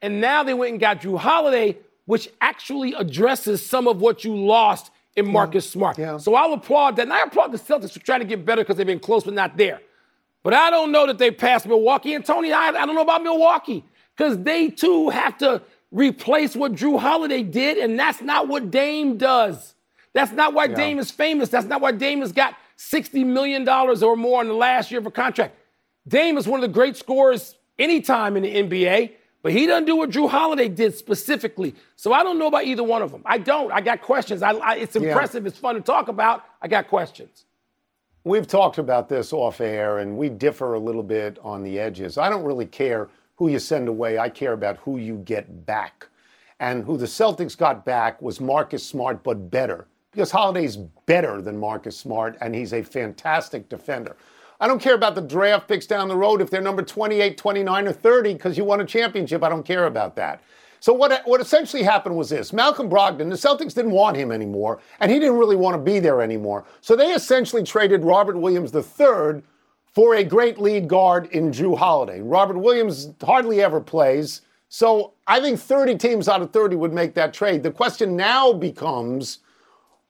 And 0.02 0.22
now 0.22 0.44
they 0.44 0.54
went 0.54 0.72
and 0.72 0.80
got 0.80 1.02
Jrue 1.02 1.18
Holiday, 1.20 1.78
which 2.06 2.30
actually 2.39 2.94
addresses 2.94 3.63
some 3.63 3.89
of 3.89 4.00
what 4.00 4.24
you 4.24 4.36
lost 4.36 4.89
in 5.18 5.30
Marcus 5.30 5.66
yeah. 5.66 5.72
Smart. 5.72 5.98
Yeah. 5.98 6.18
So 6.18 6.34
I'll 6.36 6.54
applaud 6.54 6.96
that. 6.96 7.04
And 7.04 7.13
I 7.13 7.24
applaud 7.24 7.51
the 7.51 7.58
Celtics 7.58 7.92
for 7.92 8.00
trying 8.00 8.22
to 8.22 8.25
get 8.25 8.46
better 8.46 8.62
because 8.62 8.77
they've 8.77 8.88
been 8.88 9.00
close 9.00 9.25
but 9.25 9.34
not 9.34 9.58
there. 9.58 9.82
But 10.44 10.54
I 10.54 10.70
don't 10.70 10.94
know 10.94 11.08
that 11.08 11.18
they 11.18 11.30
passed 11.30 11.68
Milwaukee. 11.68 12.13
And 12.13 12.24
Tony, 12.24 12.54
I, 12.54 12.70
I 12.70 12.86
don't 12.86 12.96
know 12.96 13.01
about 13.01 13.22
Milwaukee 13.22 13.84
because 14.16 14.38
they 14.38 14.70
too 14.70 15.10
have 15.10 15.38
to 15.39 15.62
replace 15.92 16.56
what 16.56 16.72
Jrue 16.72 17.00
Holiday 17.00 17.44
did, 17.44 17.77
and 17.77 18.00
that's 18.00 18.22
not 18.22 18.48
what 18.48 18.72
Dame 18.72 19.18
does. 19.18 19.74
That's 20.17 20.31
not 20.31 20.55
why 20.55 20.65
yeah. 20.65 20.74
Dame 20.74 20.97
is 20.97 21.12
famous. 21.12 21.47
That's 21.50 21.67
not 21.67 21.79
why 21.79 21.91
Dame 21.91 22.21
has 22.21 22.31
got 22.31 22.55
$60 22.79 23.24
million 23.24 23.69
or 23.69 24.15
more 24.15 24.41
in 24.41 24.47
the 24.47 24.55
last 24.55 24.89
year 24.89 25.00
of 25.00 25.05
a 25.05 25.12
contract. 25.12 25.55
Dame 26.07 26.39
is 26.39 26.47
one 26.47 26.63
of 26.63 26.67
the 26.67 26.74
great 26.74 26.97
scorers 26.97 27.53
anytime 27.77 28.36
in 28.36 28.41
the 28.41 28.55
NBA, 28.55 29.12
but 29.43 29.51
he 29.51 29.67
doesn't 29.67 29.86
do 29.86 29.95
what 29.95 30.09
Jrue 30.09 30.27
Holiday 30.27 30.69
did 30.69 30.95
specifically. 30.95 31.75
So 31.97 32.13
I 32.13 32.24
don't 32.24 32.39
know 32.39 32.47
about 32.47 32.63
either 32.63 32.83
one 32.83 33.03
of 33.03 33.12
them. 33.12 33.21
I 33.27 33.38
don't. 33.38 33.71
I 33.71 33.79
got 33.79 34.01
questions. 34.01 34.41
I, 34.41 34.53
I, 34.53 34.77
it's 34.77 34.95
impressive. 34.95 35.43
Yeah. 35.43 35.50
It's 35.50 35.59
fun 35.59 35.75
to 35.75 35.81
talk 35.81 36.07
about. 36.07 36.45
I 36.63 36.67
got 36.67 36.88
questions. 36.88 37.45
We've 38.24 38.47
talked 38.47 38.79
about 38.79 39.09
this 39.09 39.31
off 39.31 39.62
air, 39.62 40.00
and 40.00 40.17
we 40.17 40.29
differ 40.29 40.74
a 40.74 40.79
little 40.79 41.03
bit 41.03 41.38
on 41.43 41.62
the 41.62 41.79
edges. 41.79 42.17
I 42.17 42.27
don't 42.27 42.43
really 42.43 42.65
care 42.65 43.07
who 43.36 43.50
you 43.50 43.59
send 43.59 43.88
away. 43.88 44.17
I 44.17 44.29
care 44.29 44.53
about 44.53 44.77
who 44.77 44.97
you 44.97 45.17
get 45.17 45.67
back. 45.67 46.07
And 46.59 46.83
who 46.83 46.97
the 46.97 47.05
Celtics 47.05 47.55
got 47.55 47.86
back 47.86 48.19
was 48.19 48.41
Marcus 48.41 48.83
Smart, 48.83 49.21
but 49.21 49.51
better. 49.51 49.86
Because 50.17 50.31
Holiday's 50.31 50.77
better 51.05 51.43
than 51.43 51.59
Marcus 51.59 51.95
Smart, 51.95 52.38
and 52.41 52.55
he's 52.55 52.74
a 52.74 52.81
fantastic 52.81 53.69
defender. 53.69 54.17
I 54.59 54.67
don't 54.67 54.81
care 54.81 54.95
about 54.95 55.13
the 55.13 55.21
draft 55.21 55.67
picks 55.67 55.86
down 55.86 56.07
the 56.07 56.15
road 56.15 56.41
if 56.41 56.50
they're 56.50 56.59
number 56.59 56.81
28, 56.81 57.38
29, 57.38 57.88
or 57.88 57.93
30 57.93 58.33
because 58.33 58.57
you 58.57 58.63
won 58.63 58.81
a 58.81 58.86
championship. 58.86 59.43
I 59.43 59.50
don't 59.50 59.62
care 59.62 59.86
about 59.86 60.15
that. 60.15 60.41
So 60.79 60.91
what, 60.91 61.21
what 61.25 61.39
essentially 61.39 61.83
happened 61.83 62.17
was 62.17 62.31
this. 62.31 62.51
Malcolm 62.51 62.89
Brogdon, 62.89 63.29
the 63.29 63.36
Celtics 63.36 63.75
didn't 63.75 63.91
want 63.91 64.17
him 64.17 64.31
anymore, 64.31 64.79
and 65.01 65.12
he 65.12 65.19
didn't 65.19 65.38
really 65.38 65.55
want 65.55 65.75
to 65.75 65.91
be 65.91 66.00
there 66.00 66.24
anymore. 66.24 66.65
So 66.81 66.95
they 66.95 67.12
essentially 67.12 67.62
traded 67.62 68.03
Robert 68.03 68.38
Williams 68.38 68.74
III 68.74 69.43
for 69.93 70.15
a 70.15 70.24
great 70.24 70.57
lead 70.57 70.88
guard 70.88 71.27
in 71.27 71.51
Jrue 71.51 71.77
Holiday. 71.77 72.21
Robert 72.21 72.57
Williams 72.57 73.09
hardly 73.24 73.62
ever 73.62 73.79
plays. 73.79 74.41
So 74.67 75.13
I 75.27 75.39
think 75.41 75.59
30 75.59 75.95
teams 76.00 76.27
out 76.27 76.41
of 76.41 76.51
30 76.51 76.75
would 76.77 76.91
make 76.91 77.13
that 77.13 77.36
trade. 77.36 77.62
The 77.62 77.69
question 77.69 78.15
now 78.15 78.51
becomes 78.51 79.41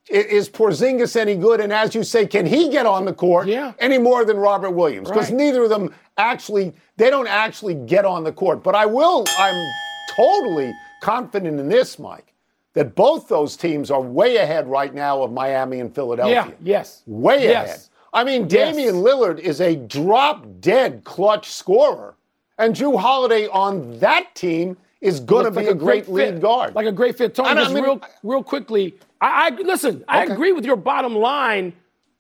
is 0.10 0.50
Porzingis 0.50 1.16
any 1.16 1.36
good? 1.36 1.60
And 1.60 1.72
as 1.74 1.94
you 1.94 2.04
say, 2.04 2.26
can 2.26 2.46
he 2.46 2.70
get 2.70 2.86
on 2.86 3.06
the 3.06 3.14
court 3.14 3.48
yeah. 3.48 3.74
any 3.80 3.98
more 3.98 4.26
than 4.26 4.38
Robert 4.38 4.72
Williams? 4.72 5.10
Because 5.10 5.30
right. 5.30 5.38
neither 5.38 5.64
of 5.64 5.70
them 5.70 5.94
actually, 6.18 6.74
they 6.96 7.10
don't 7.10 7.28
actually 7.28 7.76
get 7.76 8.06
on 8.06 8.24
the 8.24 8.32
court. 8.32 8.64
But 8.64 8.76
I 8.76 8.86
will, 8.86 9.26
I'm 9.38 9.74
totally 10.16 10.74
confident 11.02 11.60
in 11.60 11.68
this, 11.68 12.00
Mike, 12.00 12.34
that 12.74 12.96
both 12.96 13.28
those 13.28 13.58
teams 13.58 13.92
are 13.92 14.02
way 14.02 14.38
ahead 14.38 14.68
right 14.68 14.94
now 14.94 15.22
of 15.24 15.32
Miami 15.32 15.80
and 15.80 15.94
Philadelphia. 15.94 16.46
Yeah, 16.48 16.52
yes. 16.62 17.04
Way 17.06 17.44
yes. 17.44 17.68
ahead. 17.68 17.82
I 18.14 18.24
mean, 18.24 18.48
Damian 18.48 18.96
yes. 18.96 19.04
Lillard 19.04 19.40
is 19.40 19.62
a 19.62 19.76
drop 19.76 20.46
dead 20.60 21.04
clutch 21.04 21.52
scorer. 21.52 22.16
And 22.58 22.74
Jrue 22.74 23.00
Holiday 23.00 23.48
on 23.48 24.00
that 24.00 24.34
team 24.34 24.78
is 25.02 25.20
going 25.20 25.46
to 25.46 25.52
be 25.52 25.58
like 25.58 25.68
a, 25.68 25.76
great, 25.76 26.06
great 26.06 26.32
lead 26.32 26.42
guard. 26.42 26.74
Like 26.74 26.88
a 26.88 26.92
great 26.92 27.18
fit. 27.18 27.36
Tony, 27.36 27.54
just 27.54 27.70
I 27.70 27.74
mean, 27.74 27.84
real, 27.84 28.02
real 28.24 28.44
quickly, 28.44 28.96
I, 29.22 29.48
I 29.48 29.62
listen. 29.62 30.04
I 30.08 30.24
agree 30.24 30.52
with 30.52 30.66
your 30.66 30.76
bottom 30.76 31.16
line 31.16 31.74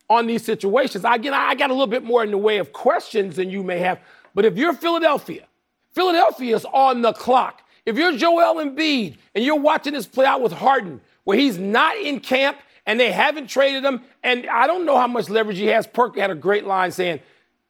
on 0.09 0.27
these 0.27 0.43
situations. 0.43 1.05
I, 1.05 1.15
Again, 1.15 1.33
I 1.33 1.55
got 1.55 1.69
a 1.69 1.73
little 1.73 1.87
bit 1.87 2.03
more 2.03 2.23
in 2.23 2.31
the 2.31 2.37
way 2.37 2.57
of 2.57 2.73
questions 2.73 3.35
than 3.35 3.49
you 3.49 3.63
may 3.63 3.79
have. 3.79 3.99
But 4.33 4.45
if 4.45 4.57
you're 4.57 4.73
Philadelphia, 4.73 5.45
Philadelphia 5.91 6.55
is 6.55 6.65
on 6.65 7.01
the 7.01 7.13
clock. 7.13 7.63
If 7.85 7.97
you're 7.97 8.15
Joel 8.15 8.63
Embiid 8.63 9.17
and 9.33 9.43
you're 9.43 9.59
watching 9.59 9.93
this 9.93 10.05
play 10.05 10.25
out 10.25 10.41
with 10.41 10.51
Harden, 10.51 11.01
where 11.23 11.37
he's 11.37 11.57
not 11.57 11.97
in 11.97 12.19
camp 12.19 12.57
and 12.85 12.99
they 12.99 13.11
haven't 13.11 13.47
traded 13.47 13.83
him, 13.83 14.01
and 14.23 14.47
I 14.47 14.67
don't 14.67 14.85
know 14.85 14.97
how 14.97 15.07
much 15.07 15.29
leverage 15.29 15.57
he 15.57 15.67
has. 15.67 15.87
Perk 15.87 16.17
had 16.17 16.29
a 16.29 16.35
great 16.35 16.65
line 16.65 16.91
saying 16.91 17.19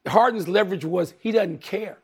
Harden's 0.06 0.48
leverage 0.48 0.84
was 0.84 1.14
he 1.20 1.32
doesn't 1.32 1.60
care. 1.60 1.98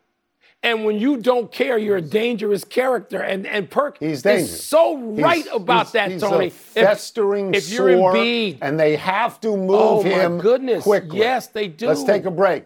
And 0.65 0.83
when 0.83 0.99
you 0.99 1.17
don't 1.17 1.51
care, 1.51 1.77
you're 1.77 1.97
a 1.97 2.01
dangerous 2.01 2.63
character. 2.63 3.21
And 3.21 3.45
and 3.45 3.69
Perk 3.69 3.99
he's 3.99 4.25
is 4.25 4.63
so 4.63 4.97
right 4.97 5.43
he's, 5.43 5.53
about 5.53 5.85
he's, 5.85 5.91
that, 5.91 6.11
he's 6.11 6.21
Tony. 6.21 6.49
festering 6.49 7.53
if, 7.53 7.67
if 7.67 7.73
you're 7.73 7.89
Embiid, 7.89 8.57
and 8.61 8.79
they 8.79 8.95
have 8.95 9.39
to 9.41 9.49
oh 9.49 9.57
move 9.57 9.69
oh 9.69 10.01
him 10.01 10.39
goodness. 10.39 10.83
quickly. 10.83 11.19
Yes, 11.19 11.47
they 11.47 11.67
do. 11.67 11.87
Let's 11.87 12.03
take 12.03 12.25
a 12.25 12.31
break. 12.31 12.65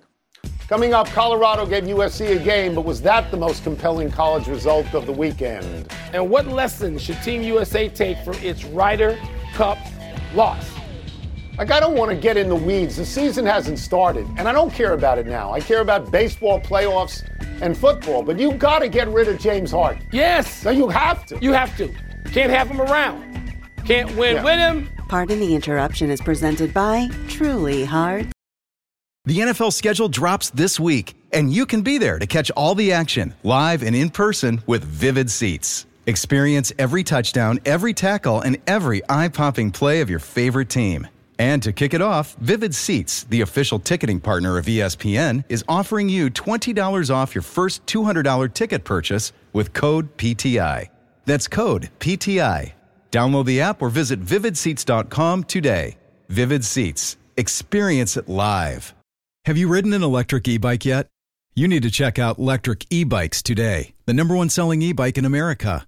Coming 0.70 0.94
up, 0.94 1.08
Colorado 1.08 1.66
gave 1.66 1.84
USC 1.84 2.40
a 2.40 2.40
game, 2.40 2.74
but 2.74 2.86
was 2.86 3.02
that 3.02 3.32
the 3.32 3.38
most 3.38 3.64
compelling 3.64 4.10
college 4.10 4.48
result 4.48 4.94
of 4.94 5.06
the 5.06 5.12
weekend? 5.12 5.92
And 6.14 6.30
what 6.30 6.48
lessons 6.48 7.02
should 7.02 7.22
Team 7.22 7.42
USA 7.42 7.90
take 7.90 8.18
from 8.20 8.36
its 8.36 8.64
Ryder 8.64 9.20
Cup 9.56 9.78
loss? 10.34 10.79
Like, 11.60 11.72
I 11.72 11.82
don't 11.82 11.98
want 11.98 12.10
to 12.10 12.16
get 12.16 12.38
in 12.38 12.48
the 12.48 12.56
weeds. 12.56 12.96
The 12.96 13.06
season 13.06 13.46
hasn't 13.46 13.80
started, 13.80 14.26
and 14.38 14.48
I 14.48 14.54
don't 14.54 14.74
care 14.74 14.94
about 14.94 15.18
it 15.18 15.28
now. 15.28 15.52
I 15.52 15.60
care 15.60 15.82
about 15.82 16.10
baseball 16.10 16.62
playoffs 16.62 17.30
and 17.62 17.78
football, 17.78 18.24
but 18.24 18.40
you 18.40 18.54
got 18.54 18.80
to 18.80 18.88
get 18.88 19.10
rid 19.10 19.28
of 19.28 19.38
James 19.40 19.72
Harden. 19.72 20.08
Yes. 20.14 20.64
No, 20.64 20.72
you 20.72 20.88
have 20.88 21.26
to. 21.26 21.38
You 21.42 21.52
have 21.52 21.76
to. 21.76 21.94
Can't 22.32 22.50
have 22.50 22.70
him 22.70 22.80
around. 22.80 23.58
Can't 23.84 24.10
win 24.16 24.38
yeah. 24.38 24.44
with 24.46 24.58
him. 24.58 24.90
Pardon 25.10 25.42
the 25.42 25.54
interruption 25.54 26.10
is 26.10 26.22
presented 26.22 26.74
by 26.74 27.10
Truly 27.28 27.84
Hard. 27.84 28.32
The 29.26 29.40
NFL 29.40 29.74
schedule 29.74 30.08
drops 30.08 30.52
this 30.52 30.80
week, 30.80 31.14
and 31.34 31.52
you 31.52 31.66
can 31.66 31.82
be 31.82 31.98
there 31.98 32.20
to 32.20 32.26
catch 32.26 32.50
all 32.52 32.74
the 32.74 32.94
action 32.94 33.36
live 33.44 33.84
and 33.84 33.98
in 33.98 34.12
person 34.12 34.62
with 34.66 34.86
Vivid 34.86 35.30
Seats. 35.30 35.86
Experience 36.06 36.72
every 36.80 37.04
touchdown, 37.04 37.60
every 37.66 37.94
tackle, 37.94 38.40
and 38.40 38.60
every 38.66 39.02
eye 39.10 39.28
popping 39.28 39.72
play 39.72 40.00
of 40.00 40.10
your 40.10 40.20
favorite 40.20 40.70
team. 40.70 41.06
And 41.40 41.64
to 41.64 41.74
kick 41.74 41.94
it 41.94 42.02
off, 42.02 42.36
Vivid 42.36 42.76
Seats, 42.76 43.24
the 43.24 43.42
official 43.42 43.80
ticketing 43.80 44.20
partner 44.20 44.58
of 44.58 44.66
ESPN, 44.66 45.46
is 45.50 45.64
offering 45.68 46.10
you 46.10 46.30
$20 46.30 47.10
off 47.10 47.34
your 47.34 47.42
first 47.42 47.86
$200 47.86 48.54
ticket 48.54 48.84
purchase 48.84 49.32
with 49.54 49.74
code 49.74 50.16
PTI. 50.18 50.90
That's 51.26 51.48
code 51.48 51.90
PTI. 52.00 52.74
Download 53.12 53.46
the 53.46 53.62
app 53.62 53.82
or 53.82 53.90
visit 53.90 54.22
vividseats.com 54.22 55.46
today. 55.46 55.98
Vivid 56.28 56.64
Seats. 56.64 57.18
Experience 57.38 58.18
it 58.18 58.30
live. 58.30 58.94
Have 59.46 59.58
you 59.58 59.70
ridden 59.70 59.94
an 59.94 60.04
electric 60.04 60.48
e 60.48 60.58
bike 60.58 60.86
yet? 60.86 61.08
You 61.56 61.68
need 61.68 61.84
to 61.84 61.92
check 61.92 62.20
out 62.20 62.38
Lectric 62.38 62.86
E 62.90 63.04
Bikes 63.04 63.42
today, 63.42 63.94
the 64.06 64.14
number 64.14 64.36
one 64.36 64.50
selling 64.50 64.82
e 64.82 64.94
bike 64.94 65.18
in 65.18 65.26
America. 65.26 65.88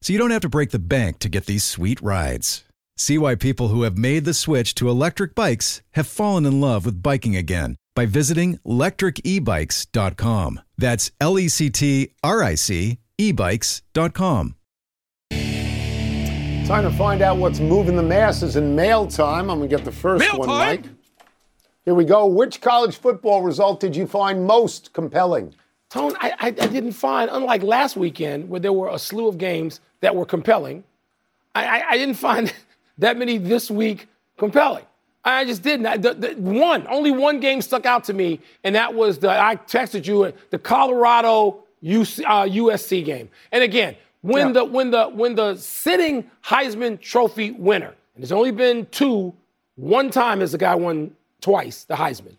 so 0.00 0.12
you 0.12 0.18
don't 0.18 0.30
have 0.30 0.42
to 0.42 0.48
break 0.48 0.70
the 0.70 0.78
bank 0.78 1.18
to 1.20 1.28
get 1.28 1.46
these 1.46 1.64
sweet 1.64 2.00
rides. 2.00 2.64
See 2.96 3.18
why 3.18 3.34
people 3.34 3.68
who 3.68 3.82
have 3.82 3.98
made 3.98 4.24
the 4.24 4.34
switch 4.34 4.74
to 4.76 4.88
electric 4.88 5.34
bikes 5.34 5.82
have 5.92 6.06
fallen 6.06 6.46
in 6.46 6.60
love 6.60 6.86
with 6.86 7.02
biking 7.02 7.36
again 7.36 7.76
by 7.94 8.06
visiting 8.06 8.58
lectricebikes.com. 8.66 10.60
That's 10.78 11.10
L 11.20 11.38
E 11.38 11.48
C 11.48 11.70
T 11.70 12.14
R 12.22 12.42
I 12.42 12.54
C 12.54 12.98
ebikes.com. 13.18 14.56
Time 16.66 16.82
to 16.82 16.90
find 16.90 17.22
out 17.22 17.36
what's 17.36 17.60
moving 17.60 17.96
the 17.96 18.02
masses 18.02 18.56
in 18.56 18.74
mail 18.74 19.06
time. 19.06 19.50
I'm 19.50 19.58
going 19.58 19.70
to 19.70 19.76
get 19.76 19.84
the 19.84 19.92
first 19.92 20.20
mail 20.20 20.38
one, 20.38 20.48
time. 20.48 20.58
Mike. 20.58 20.84
Here 21.84 21.94
we 21.94 22.04
go. 22.04 22.26
Which 22.26 22.60
college 22.60 22.96
football 22.96 23.42
result 23.42 23.78
did 23.78 23.94
you 23.94 24.08
find 24.08 24.44
most 24.44 24.92
compelling? 24.92 25.54
Tone, 25.88 26.14
I, 26.20 26.30
I, 26.30 26.46
I, 26.46 26.50
didn't 26.50 26.92
find, 26.92 27.30
unlike 27.32 27.62
last 27.62 27.96
weekend 27.96 28.48
where 28.48 28.58
there 28.58 28.72
were 28.72 28.88
a 28.88 28.98
slew 28.98 29.28
of 29.28 29.38
games 29.38 29.80
that 30.00 30.16
were 30.16 30.26
compelling, 30.26 30.82
I, 31.54 31.64
I, 31.64 31.90
I 31.90 31.98
didn't 31.98 32.16
find 32.16 32.52
that 32.98 33.16
many 33.16 33.38
this 33.38 33.70
week 33.70 34.08
compelling. 34.36 34.84
I 35.24 35.44
just 35.44 35.62
didn't. 35.62 36.02
The, 36.02 36.14
the, 36.14 36.28
one, 36.40 36.86
only 36.88 37.10
one 37.10 37.40
game 37.40 37.60
stuck 37.60 37.84
out 37.84 38.04
to 38.04 38.14
me, 38.14 38.40
and 38.62 38.74
that 38.76 38.94
was 38.94 39.18
the, 39.18 39.30
I 39.30 39.56
texted 39.56 40.06
you, 40.06 40.32
the 40.50 40.58
Colorado 40.58 41.64
UC, 41.82 42.24
uh, 42.24 42.44
USC 42.44 43.04
game. 43.04 43.28
And 43.50 43.62
again, 43.62 43.96
when, 44.22 44.48
yeah. 44.48 44.52
the, 44.52 44.64
when, 44.64 44.90
the, 44.90 45.06
when 45.08 45.34
the 45.34 45.56
sitting 45.56 46.30
Heisman 46.44 47.00
Trophy 47.00 47.52
winner, 47.52 47.94
and 48.14 48.22
there's 48.22 48.32
only 48.32 48.52
been 48.52 48.86
two, 48.86 49.34
one 49.74 50.10
time 50.10 50.40
has 50.40 50.52
the 50.52 50.58
guy 50.58 50.74
won 50.74 51.14
twice, 51.40 51.84
the 51.84 51.94
Heisman. 51.94 52.36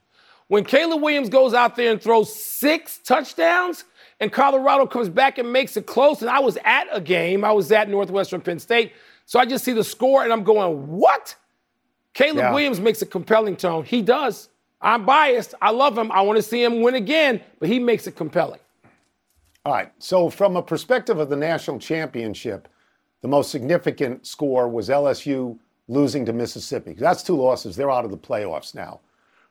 When 0.48 0.64
Caleb 0.64 1.02
Williams 1.02 1.30
goes 1.30 1.54
out 1.54 1.76
there 1.76 1.92
and 1.92 2.02
throws 2.02 2.34
six 2.34 3.00
touchdowns, 3.00 3.84
and 4.20 4.32
Colorado 4.32 4.88
comes 4.88 5.10
back 5.10 5.38
and 5.38 5.52
makes 5.52 5.78
it 5.78 5.86
close, 5.86 6.22
and 6.22 6.30
I 6.30 6.40
was 6.40 6.58
at 6.64 6.88
a 6.92 7.02
game, 7.02 7.44
I 7.44 7.52
was 7.52 7.72
at 7.72 7.90
Northwestern 7.90 8.42
Penn 8.42 8.60
State, 8.60 8.94
so 9.26 9.40
I 9.40 9.46
just 9.46 9.64
see 9.64 9.74
the 9.74 9.84
score 9.84 10.24
and 10.24 10.32
I'm 10.32 10.44
going, 10.44 10.88
what? 10.88 11.36
Caleb 12.14 12.38
yeah. 12.38 12.54
Williams 12.54 12.80
makes 12.80 13.02
a 13.02 13.06
compelling 13.06 13.56
tone. 13.56 13.84
He 13.84 14.02
does. 14.02 14.50
I'm 14.82 15.06
biased. 15.06 15.54
I 15.62 15.72
love 15.72 15.98
him. 15.98 16.12
I 16.12 16.22
want 16.22 16.38
to 16.38 16.44
see 16.44 16.64
him 16.64 16.82
win 16.82 16.96
again, 16.96 17.42
but 17.60 17.68
he 17.68 17.78
makes 17.78 18.08
it 18.08 18.16
compelling. 18.16 18.60
All 19.66 19.74
right. 19.74 19.92
So, 20.00 20.30
from 20.30 20.56
a 20.56 20.64
perspective 20.64 21.20
of 21.20 21.30
the 21.30 21.36
national 21.36 21.80
championship, 21.80 22.68
the 23.22 23.28
most 23.28 23.52
significant 23.52 24.26
score 24.26 24.70
was 24.70 24.88
LSU 24.88 25.58
losing 25.88 26.26
to 26.26 26.34
Mississippi. 26.34 26.94
That's 26.94 27.22
two 27.22 27.36
losses. 27.36 27.76
They're 27.76 27.92
out 27.92 28.06
of 28.06 28.12
the 28.12 28.18
playoffs 28.18 28.74
now 28.74 29.02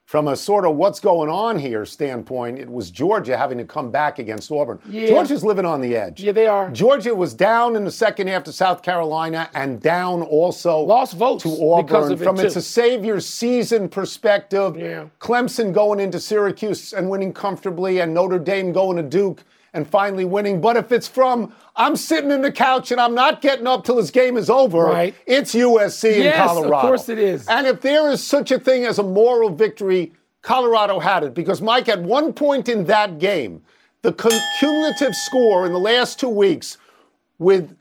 from 0.06 0.28
a 0.28 0.36
sort 0.36 0.64
of 0.64 0.76
what's 0.76 1.00
going 1.00 1.28
on 1.28 1.58
here 1.58 1.84
standpoint, 1.84 2.60
it 2.60 2.70
was 2.70 2.92
Georgia 2.92 3.36
having 3.36 3.58
to 3.58 3.64
come 3.64 3.90
back 3.90 4.20
against 4.20 4.52
Auburn. 4.52 4.78
Yeah. 4.88 5.08
Georgia's 5.08 5.42
living 5.42 5.64
on 5.64 5.80
the 5.80 5.96
edge. 5.96 6.20
Yeah, 6.20 6.30
they 6.30 6.46
are. 6.46 6.70
Georgia 6.70 7.12
was 7.12 7.34
down 7.34 7.74
in 7.74 7.84
the 7.84 7.90
second 7.90 8.28
half 8.28 8.44
to 8.44 8.52
South 8.52 8.82
Carolina 8.82 9.50
and 9.52 9.80
down 9.82 10.22
also 10.22 10.78
lost 10.78 11.14
votes 11.14 11.42
to 11.42 11.48
Auburn 11.60 12.16
from 12.16 12.38
it's 12.38 12.54
a 12.54 12.62
savior 12.62 13.18
season 13.18 13.88
perspective. 13.88 14.76
Yeah. 14.76 15.06
Clemson 15.18 15.72
going 15.72 15.98
into 15.98 16.20
Syracuse 16.20 16.92
and 16.92 17.10
winning 17.10 17.32
comfortably, 17.32 17.98
and 17.98 18.14
Notre 18.14 18.38
Dame 18.38 18.72
going 18.72 18.96
to 18.98 19.02
Duke 19.02 19.42
and 19.72 19.88
finally 19.88 20.24
winning. 20.24 20.60
But 20.60 20.76
if 20.76 20.92
it's 20.92 21.08
from 21.08 21.52
I'm 21.76 21.96
sitting 21.96 22.30
in 22.30 22.42
the 22.42 22.52
couch 22.52 22.90
and 22.90 23.00
I'm 23.00 23.14
not 23.14 23.42
getting 23.42 23.66
up 23.66 23.84
till 23.84 23.96
this 23.96 24.10
game 24.10 24.36
is 24.36 24.48
over, 24.48 24.84
right. 24.84 25.14
it's 25.26 25.54
USC 25.54 26.16
yes, 26.16 26.40
in 26.40 26.46
Colorado. 26.46 26.76
Of 26.76 26.82
course 26.82 27.08
it 27.08 27.18
is. 27.18 27.46
And 27.48 27.66
if 27.66 27.80
there 27.80 28.10
is 28.10 28.22
such 28.22 28.50
a 28.50 28.58
thing 28.58 28.84
as 28.84 28.98
a 28.98 29.02
moral 29.02 29.50
victory, 29.50 30.12
Colorado 30.42 30.98
had 30.98 31.24
it 31.24 31.34
because 31.34 31.60
Mike, 31.60 31.88
at 31.88 32.00
one 32.00 32.32
point 32.32 32.68
in 32.68 32.84
that 32.84 33.18
game, 33.18 33.62
the 34.02 34.12
cumulative 34.60 35.14
score 35.14 35.66
in 35.66 35.72
the 35.72 35.78
last 35.78 36.20
two 36.20 36.28
weeks 36.28 36.78
with 37.38 37.76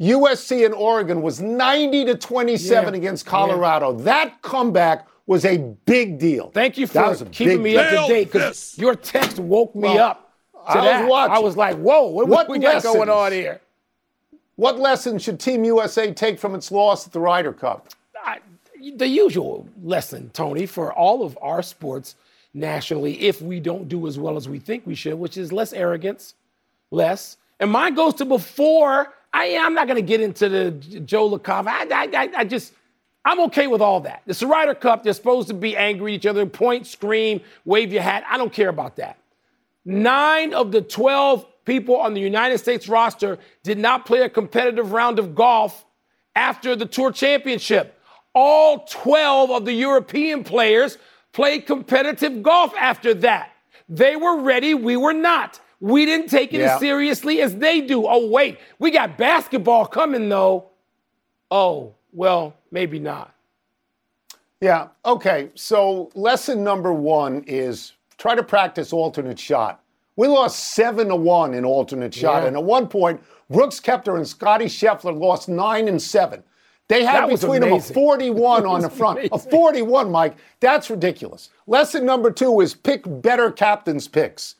USC 0.00 0.64
and 0.64 0.74
Oregon 0.74 1.22
was 1.22 1.40
90 1.40 2.06
to 2.06 2.14
27 2.16 2.94
yeah. 2.94 2.98
against 2.98 3.26
Colorado. 3.26 3.96
Yeah. 3.96 4.04
That 4.04 4.42
comeback 4.42 5.06
was 5.26 5.44
a 5.44 5.58
big 5.58 6.18
deal. 6.18 6.50
Thank 6.50 6.78
you 6.78 6.86
for 6.86 7.14
keeping 7.32 7.62
me 7.62 7.76
up 7.76 7.90
to 7.90 8.12
date 8.12 8.32
because 8.32 8.76
your 8.78 8.94
text 8.94 9.38
woke 9.38 9.74
me 9.74 9.82
well, 9.82 10.10
up 10.10 10.24
to 10.24 10.27
I 10.68 10.84
that. 10.84 11.00
Was 11.02 11.10
watching. 11.10 11.36
I 11.36 11.38
was 11.38 11.56
like, 11.56 11.76
whoa, 11.76 12.06
what, 12.06 12.28
what 12.28 12.48
we 12.48 12.58
got 12.58 12.82
going 12.82 13.08
on 13.08 13.32
here? 13.32 13.60
What 14.56 14.78
lessons 14.78 15.22
should 15.22 15.38
Team 15.38 15.64
USA 15.64 16.12
take 16.12 16.38
from 16.38 16.54
its 16.54 16.72
loss 16.72 17.06
at 17.06 17.12
the 17.12 17.20
Ryder 17.20 17.52
Cup? 17.52 17.88
I, 18.24 18.40
the 18.96 19.06
usual 19.06 19.68
lesson, 19.82 20.30
Tony, 20.34 20.66
for 20.66 20.92
all 20.92 21.22
of 21.22 21.38
our 21.40 21.62
sports 21.62 22.16
nationally 22.54 23.20
if 23.20 23.40
we 23.40 23.60
don't 23.60 23.88
do 23.88 24.06
as 24.06 24.18
well 24.18 24.36
as 24.36 24.48
we 24.48 24.58
think 24.58 24.86
we 24.86 24.94
should, 24.94 25.14
which 25.14 25.36
is 25.36 25.52
less 25.52 25.72
arrogance, 25.72 26.34
less. 26.90 27.36
And 27.60 27.70
mine 27.70 27.94
goes 27.94 28.14
to 28.14 28.24
before. 28.24 29.14
I, 29.32 29.56
I'm 29.58 29.74
not 29.74 29.86
going 29.86 29.96
to 29.96 30.02
get 30.02 30.20
into 30.20 30.48
the 30.48 30.70
Joe 31.00 31.30
LaCava. 31.30 31.68
I, 31.68 32.08
I, 32.12 32.30
I 32.38 32.44
just, 32.44 32.72
I'm 33.24 33.40
okay 33.42 33.66
with 33.66 33.80
all 33.80 34.00
that. 34.00 34.22
It's 34.26 34.40
the 34.40 34.46
Ryder 34.46 34.74
Cup. 34.74 35.04
They're 35.04 35.12
supposed 35.12 35.48
to 35.48 35.54
be 35.54 35.76
angry 35.76 36.14
at 36.14 36.16
each 36.16 36.26
other, 36.26 36.46
point, 36.46 36.86
scream, 36.86 37.40
wave 37.64 37.92
your 37.92 38.02
hat. 38.02 38.24
I 38.28 38.38
don't 38.38 38.52
care 38.52 38.70
about 38.70 38.96
that. 38.96 39.18
Nine 39.84 40.52
of 40.52 40.72
the 40.72 40.82
12 40.82 41.46
people 41.64 41.96
on 41.96 42.14
the 42.14 42.20
United 42.20 42.58
States 42.58 42.88
roster 42.88 43.38
did 43.62 43.78
not 43.78 44.06
play 44.06 44.20
a 44.22 44.28
competitive 44.28 44.92
round 44.92 45.18
of 45.18 45.34
golf 45.34 45.84
after 46.34 46.74
the 46.74 46.86
Tour 46.86 47.12
Championship. 47.12 48.00
All 48.34 48.86
12 48.90 49.50
of 49.50 49.64
the 49.64 49.72
European 49.72 50.44
players 50.44 50.98
played 51.32 51.66
competitive 51.66 52.42
golf 52.42 52.72
after 52.78 53.14
that. 53.14 53.52
They 53.88 54.16
were 54.16 54.40
ready, 54.40 54.74
we 54.74 54.96
were 54.96 55.12
not. 55.12 55.60
We 55.80 56.06
didn't 56.06 56.28
take 56.28 56.52
it 56.52 56.60
yeah. 56.60 56.74
as 56.74 56.80
seriously 56.80 57.40
as 57.40 57.56
they 57.56 57.80
do. 57.80 58.06
Oh, 58.06 58.28
wait, 58.28 58.58
we 58.78 58.90
got 58.90 59.16
basketball 59.16 59.86
coming 59.86 60.28
though. 60.28 60.70
Oh, 61.50 61.94
well, 62.12 62.54
maybe 62.70 62.98
not. 62.98 63.34
Yeah, 64.60 64.88
okay. 65.04 65.50
So, 65.54 66.10
lesson 66.14 66.64
number 66.64 66.92
one 66.92 67.44
is 67.46 67.92
try 68.18 68.34
to 68.34 68.42
practice 68.42 68.92
alternate 68.92 69.38
shot. 69.38 69.82
We 70.16 70.26
lost 70.26 70.74
seven 70.74 71.08
to 71.08 71.16
one 71.16 71.54
in 71.54 71.64
alternate 71.64 72.12
shot, 72.12 72.42
yeah. 72.42 72.48
and 72.48 72.56
at 72.56 72.64
one 72.64 72.88
point, 72.88 73.22
Brooks 73.48 73.80
Koepka 73.80 74.16
and 74.16 74.26
Scotty 74.26 74.66
Scheffler 74.66 75.16
lost 75.16 75.48
nine 75.48 75.88
and 75.88 76.02
seven. 76.02 76.42
They 76.88 77.04
had 77.04 77.28
between 77.28 77.60
them 77.60 77.72
a 77.72 77.80
41 77.80 78.66
on 78.66 78.80
the 78.80 78.90
front. 78.90 79.18
Amazing. 79.18 79.34
A 79.34 79.38
41, 79.38 80.10
Mike. 80.10 80.36
That's 80.60 80.90
ridiculous. 80.90 81.50
Lesson 81.66 82.04
number 82.04 82.30
two 82.30 82.60
is 82.60 82.74
pick 82.74 83.02
better 83.06 83.52
captains' 83.52 84.08
picks. 84.08 84.56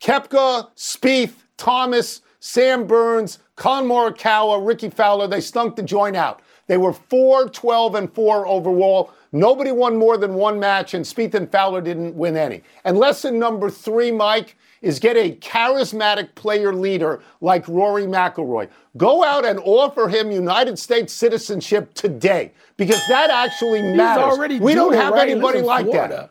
Koepka, 0.00 0.68
Spieth, 0.76 1.34
Thomas, 1.56 2.20
Sam 2.40 2.86
Burns, 2.86 3.38
Collin 3.56 3.88
Morikawa, 3.88 4.64
Rickie 4.64 4.90
Fowler, 4.90 5.26
they 5.26 5.40
stunk 5.40 5.76
the 5.76 5.82
joint 5.82 6.16
out. 6.16 6.42
They 6.66 6.76
were 6.76 6.92
4, 6.92 7.48
12, 7.48 7.94
and 7.94 8.12
4 8.12 8.46
overall. 8.46 9.10
Nobody 9.32 9.72
won 9.72 9.96
more 9.96 10.16
than 10.16 10.34
one 10.34 10.58
match, 10.58 10.94
and 10.94 11.04
Spieth 11.04 11.34
and 11.34 11.50
Fowler 11.50 11.80
didn't 11.80 12.14
win 12.14 12.36
any. 12.36 12.62
And 12.84 12.96
lesson 12.96 13.38
number 13.38 13.68
three, 13.68 14.10
Mike, 14.10 14.56
is 14.80 14.98
get 14.98 15.16
a 15.16 15.34
charismatic 15.36 16.34
player 16.34 16.72
leader 16.72 17.20
like 17.40 17.66
Rory 17.68 18.04
McIlroy. 18.04 18.68
Go 18.96 19.24
out 19.24 19.44
and 19.44 19.58
offer 19.60 20.08
him 20.08 20.30
United 20.30 20.78
States 20.78 21.12
citizenship 21.12 21.94
today 21.94 22.52
because 22.76 23.00
that 23.08 23.30
actually 23.30 23.82
matters. 23.82 24.60
we 24.60 24.74
don't 24.74 24.94
have 24.94 25.12
right. 25.12 25.28
anybody 25.28 25.60
like 25.60 25.90
that. 25.90 26.30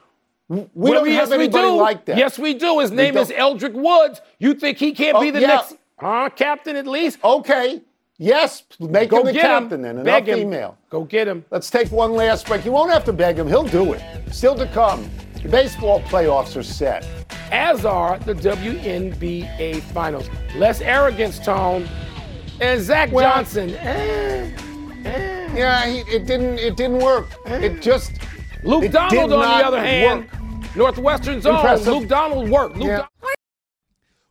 We 0.50 0.66
well, 0.74 1.04
don't 1.04 1.12
have 1.12 1.34
anybody 1.34 1.68
like 1.68 2.06
that. 2.06 2.18
Yes, 2.18 2.40
we 2.40 2.54
do. 2.54 2.80
His 2.80 2.92
name 2.92 3.18
is 3.18 3.32
Eldrick 3.32 3.74
Woods. 3.74 4.22
You 4.40 4.54
think 4.54 4.78
he 4.78 4.94
can't 4.94 5.18
oh, 5.18 5.22
be 5.22 5.30
the 5.30 5.42
yeah. 5.42 5.48
next 5.48 5.76
uh, 6.00 6.30
captain 6.30 6.78
at 6.78 6.88
least? 6.88 7.20
Okay. 7.22 7.82
Yes, 8.20 8.64
make 8.80 9.12
Go 9.12 9.20
him 9.20 9.28
the 9.28 9.34
captain 9.34 9.86
him. 9.86 9.98
then. 9.98 10.06
Beg 10.06 10.28
Enough 10.28 10.52
him. 10.52 10.72
Go 10.90 11.04
get 11.04 11.28
him. 11.28 11.46
Let's 11.52 11.70
take 11.70 11.92
one 11.92 12.14
last 12.14 12.48
break. 12.48 12.66
You 12.66 12.72
won't 12.72 12.92
have 12.92 13.06
to 13.06 13.14
beg 13.14 13.38
him. 13.38 13.48
He'll 13.48 13.64
do 13.64 13.94
it. 13.94 14.02
Still 14.34 14.56
to 14.56 14.68
come. 14.68 15.10
The 15.44 15.50
baseball 15.50 16.02
playoffs 16.02 16.56
are 16.56 16.64
set. 16.64 17.08
As 17.52 17.86
are 17.86 18.18
the 18.20 18.34
WNBA 18.34 19.82
finals. 19.94 20.30
Less 20.56 20.82
arrogance, 20.82 21.38
Tone. 21.38 21.88
And 22.60 22.82
Zach 22.82 23.12
well, 23.12 23.36
Johnson. 23.36 23.70
Eh, 23.76 24.52
eh. 25.06 25.54
Yeah, 25.56 25.86
he, 25.86 26.00
it 26.12 26.26
didn't. 26.26 26.58
It 26.58 26.76
didn't 26.76 27.00
work. 27.00 27.28
Eh. 27.46 27.66
It 27.66 27.82
just. 27.84 28.14
Luke 28.64 28.86
it 28.86 28.92
Donald, 28.92 29.32
on 29.32 29.60
the 29.60 29.66
other 29.66 29.80
hand, 29.80 30.30
work. 30.32 30.76
Northwestern 30.76 31.40
zone. 31.40 31.56
Impressive. 31.56 31.88
Luke 31.88 32.08
Donald 32.08 32.50
worked. 32.50 32.78
Luke 32.78 32.88
yeah. 32.88 33.06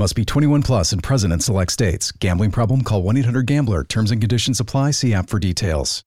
Must 0.00 0.16
be 0.16 0.24
21 0.24 0.62
plus 0.62 0.92
and 0.94 1.02
present 1.02 1.30
in 1.30 1.40
select 1.40 1.70
states. 1.70 2.10
Gambling 2.10 2.52
problem? 2.52 2.80
Call 2.80 3.02
1 3.02 3.18
800 3.18 3.44
GAMBLER. 3.44 3.84
Terms 3.84 4.10
and 4.10 4.18
conditions 4.18 4.58
apply. 4.58 4.92
See 4.92 5.12
app 5.12 5.28
for 5.28 5.38
details. 5.38 6.02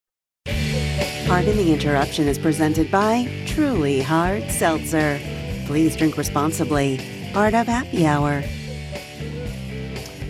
Pardon 1.27 1.55
the 1.55 1.71
interruption 1.71 2.27
is 2.27 2.39
presented 2.39 2.89
by 2.89 3.29
Truly 3.45 4.01
Hard 4.01 4.49
Seltzer. 4.49 5.19
Please 5.67 5.95
drink 5.95 6.17
responsibly. 6.17 7.29
Part 7.33 7.53
of 7.53 7.67
Happy 7.67 8.07
Hour. 8.07 8.41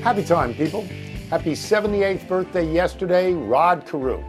Happy 0.01 0.25
time, 0.25 0.53
people. 0.55 0.85
Happy 1.29 1.53
78th 1.53 2.27
birthday 2.27 2.69
yesterday, 2.69 3.31
Rod 3.31 3.85
Carew. 3.85 4.21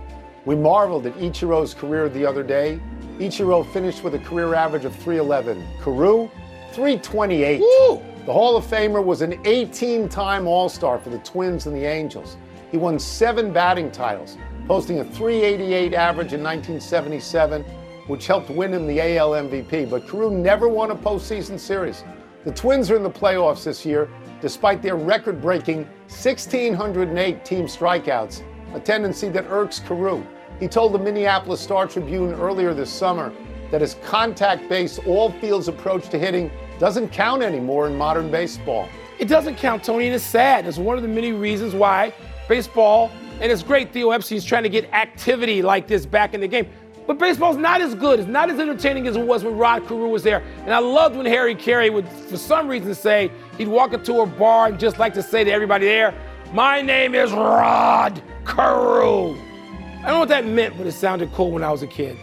We 0.45 0.55
marveled 0.55 1.07
at 1.07 1.15
Ichiro's 1.15 1.75
career 1.75 2.09
the 2.09 2.25
other 2.25 2.45
day. 2.45 2.79
Ichiro 3.19 3.67
finished 3.73 4.05
with 4.05 4.15
a 4.15 4.21
career 4.21 4.55
average 4.55 4.85
of 4.85 4.95
311. 4.95 5.67
Carew, 5.83 6.31
328. 6.71 7.59
Woo! 7.61 8.14
The 8.27 8.33
Hall 8.33 8.57
of 8.57 8.65
Famer 8.65 9.05
was 9.05 9.21
an 9.21 9.39
18 9.45 10.09
time 10.09 10.47
All 10.47 10.71
Star 10.71 10.99
for 10.99 11.11
the 11.11 11.19
Twins 11.19 11.67
and 11.67 11.77
the 11.77 11.85
Angels. 11.85 12.39
He 12.71 12.79
won 12.79 12.99
seven 12.99 13.53
batting 13.53 13.91
titles, 13.91 14.39
posting 14.67 15.01
a 15.01 15.05
388 15.05 15.93
average 15.93 16.33
in 16.33 16.43
1977, 16.43 17.63
which 18.07 18.27
helped 18.27 18.49
win 18.49 18.73
him 18.73 18.87
the 18.87 19.19
AL 19.19 19.33
MVP. 19.33 19.91
But 19.91 20.09
Carew 20.09 20.31
never 20.31 20.71
won 20.71 20.91
a 20.91 20.97
postseason 20.97 21.61
series. 21.61 22.03
The 22.47 22.53
Twins 22.53 22.91
are 22.91 22.97
in 22.97 23.03
the 23.03 23.11
playoffs 23.11 23.65
this 23.65 23.85
year, 23.85 24.09
despite 24.41 24.81
their 24.81 24.97
record 24.97 25.43
breaking 25.43 25.85
1,608 26.09 27.45
team 27.45 27.67
strikeouts, 27.67 28.43
a 28.73 28.81
tendency 28.81 29.29
that 29.29 29.45
irks 29.51 29.81
Carew. 29.81 30.25
He 30.61 30.67
told 30.67 30.95
the 30.95 30.99
Minneapolis 30.99 31.61
Star 31.61 31.87
Tribune 31.87 32.33
earlier 32.33 32.73
this 32.73 32.91
summer 32.91 33.35
that 33.71 33.83
his 33.83 33.97
contact 34.03 34.67
based 34.71 35.07
all 35.07 35.31
fields 35.31 35.69
approach 35.69 36.09
to 36.09 36.19
hitting 36.19 36.51
doesn't 36.79 37.11
count 37.11 37.43
anymore 37.43 37.87
in 37.87 37.97
modern 37.97 38.31
baseball. 38.31 38.89
It 39.19 39.29
doesn't 39.29 39.57
count, 39.57 39.85
Tony, 39.85 40.07
and 40.07 40.15
it's 40.15 40.25
sad. 40.25 40.67
It's 40.67 40.79
one 40.79 40.97
of 40.97 41.03
the 41.03 41.09
many 41.09 41.33
reasons 41.33 41.75
why 41.75 42.13
baseball, 42.49 43.11
and 43.41 43.51
it's 43.51 43.63
great 43.63 43.93
Theo 43.93 44.11
Epstein's 44.11 44.45
trying 44.45 44.65
to 44.65 44.69
get 44.69 44.93
activity 44.93 45.63
like 45.63 45.87
this 45.87 46.05
back 46.05 46.35
in 46.35 46.41
the 46.41 46.49
game. 46.49 46.67
But 47.07 47.19
baseball's 47.19 47.59
not 47.59 47.81
as 47.81 47.95
good. 47.95 48.19
It's 48.19 48.29
not 48.29 48.51
as 48.51 48.59
entertaining 48.59 49.07
as 49.07 49.17
it 49.17 49.27
was 49.27 49.45
when 49.45 49.59
Rod 49.59 49.87
Carew 49.87 50.09
was 50.09 50.23
there. 50.23 50.43
And 50.65 50.73
I 50.73 50.79
loved 50.79 51.17
when 51.17 51.27
Harry 51.27 51.55
Caray 51.55 51.91
would, 51.91 52.09
for 52.09 52.39
some 52.39 52.67
reason, 52.67 52.95
say 52.95 53.31
he'd 53.59 53.69
walk 53.69 53.93
into 53.93 54.21
a 54.21 54.27
bar 54.27 54.69
and 54.69 54.81
just 54.81 54.99
like 54.99 55.13
to 55.15 55.23
say 55.23 55.45
to 55.45 55.51
everybody 55.51 55.85
there, 55.85 56.15
"My 56.53 56.81
name 56.81 57.15
is 57.15 57.31
Rod 57.33 58.23
Carew." 58.47 59.35
I 59.35 60.09
don't 60.09 60.15
know 60.15 60.19
what 60.21 60.29
that 60.31 60.47
meant, 60.47 60.77
but 60.79 60.87
it 60.87 60.93
sounded 60.93 61.33
cool 61.33 61.51
when 61.51 61.63
I 61.63 61.71
was 61.71 61.83
a 61.83 61.87
kid. 61.87 62.17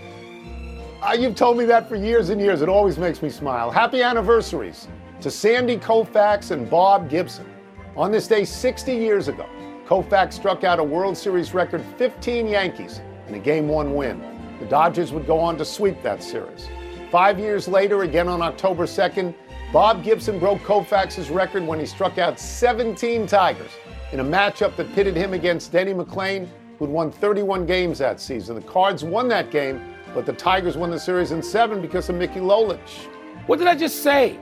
Uh, 1.01 1.13
you've 1.13 1.33
told 1.33 1.57
me 1.57 1.65
that 1.65 1.89
for 1.89 1.95
years 1.95 2.29
and 2.29 2.39
years. 2.39 2.61
It 2.61 2.69
always 2.69 2.99
makes 2.99 3.23
me 3.23 3.29
smile. 3.29 3.71
Happy 3.71 4.03
anniversaries 4.03 4.87
to 5.21 5.31
Sandy 5.31 5.75
Koufax 5.75 6.51
and 6.51 6.69
Bob 6.69 7.09
Gibson. 7.09 7.51
On 7.97 8.11
this 8.11 8.27
day 8.27 8.45
60 8.45 8.93
years 8.93 9.27
ago, 9.27 9.47
Koufax 9.87 10.33
struck 10.33 10.63
out 10.63 10.77
a 10.77 10.83
World 10.83 11.17
Series 11.17 11.55
record 11.55 11.83
15 11.97 12.47
Yankees 12.47 13.01
in 13.27 13.33
a 13.33 13.39
Game 13.39 13.67
1 13.67 13.95
win. 13.95 14.21
The 14.59 14.67
Dodgers 14.67 15.11
would 15.11 15.25
go 15.25 15.39
on 15.39 15.57
to 15.57 15.65
sweep 15.65 16.03
that 16.03 16.21
series. 16.21 16.69
Five 17.09 17.39
years 17.39 17.67
later, 17.67 18.03
again 18.03 18.27
on 18.27 18.43
October 18.43 18.85
2nd, 18.85 19.33
Bob 19.73 20.03
Gibson 20.03 20.37
broke 20.37 20.59
Koufax's 20.59 21.31
record 21.31 21.65
when 21.65 21.79
he 21.79 21.85
struck 21.87 22.19
out 22.19 22.39
17 22.39 23.25
Tigers 23.25 23.71
in 24.11 24.19
a 24.19 24.23
matchup 24.23 24.75
that 24.75 24.93
pitted 24.93 25.15
him 25.15 25.33
against 25.33 25.71
Denny 25.71 25.95
McLain, 25.95 26.47
who'd 26.77 26.91
won 26.91 27.11
31 27.11 27.65
games 27.65 27.97
that 27.97 28.19
season. 28.19 28.53
The 28.53 28.61
Cards 28.61 29.03
won 29.03 29.27
that 29.29 29.49
game 29.49 29.81
but 30.13 30.25
the 30.25 30.33
Tigers 30.33 30.77
won 30.77 30.91
the 30.91 30.99
series 30.99 31.31
in 31.31 31.41
seven 31.41 31.81
because 31.81 32.09
of 32.09 32.15
Mickey 32.15 32.39
Lolich. 32.39 33.07
What 33.47 33.59
did 33.59 33.67
I 33.67 33.75
just 33.75 34.03
say? 34.03 34.39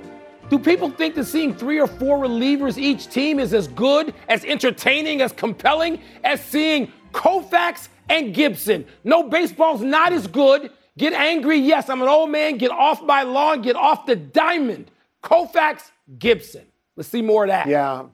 Do 0.50 0.58
people 0.58 0.90
think 0.90 1.14
that 1.16 1.26
seeing 1.26 1.54
three 1.54 1.80
or 1.80 1.86
four 1.88 2.18
relievers 2.18 2.78
each 2.78 3.08
team 3.08 3.40
is 3.40 3.54
as 3.54 3.68
good, 3.68 4.14
as 4.28 4.44
entertaining, 4.46 5.22
as 5.22 5.32
compelling 5.32 6.02
as 6.24 6.44
seeing 6.44 6.92
Koufax 7.14 7.90
and 8.10 8.34
Gibson? 8.34 8.86
No, 9.04 9.24
baseball's 9.24 9.82
not 9.82 10.12
as 10.12 10.26
good. 10.26 10.72
Get 10.98 11.14
angry, 11.14 11.58
yes, 11.60 11.88
I'm 11.88 12.02
an 12.02 12.10
old 12.10 12.32
man. 12.32 12.58
Get 12.58 12.72
off 12.72 13.02
my 13.04 13.22
lawn, 13.24 13.62
get 13.62 13.76
off 13.76 14.06
the 14.08 14.16
diamond. 14.16 14.90
Koufax, 15.24 15.92
Gibson. 16.18 16.66
Let's 16.96 17.10
see 17.10 17.22
more 17.22 17.44
of 17.44 17.50
that. 17.50 17.68
Yeah, 17.68 18.06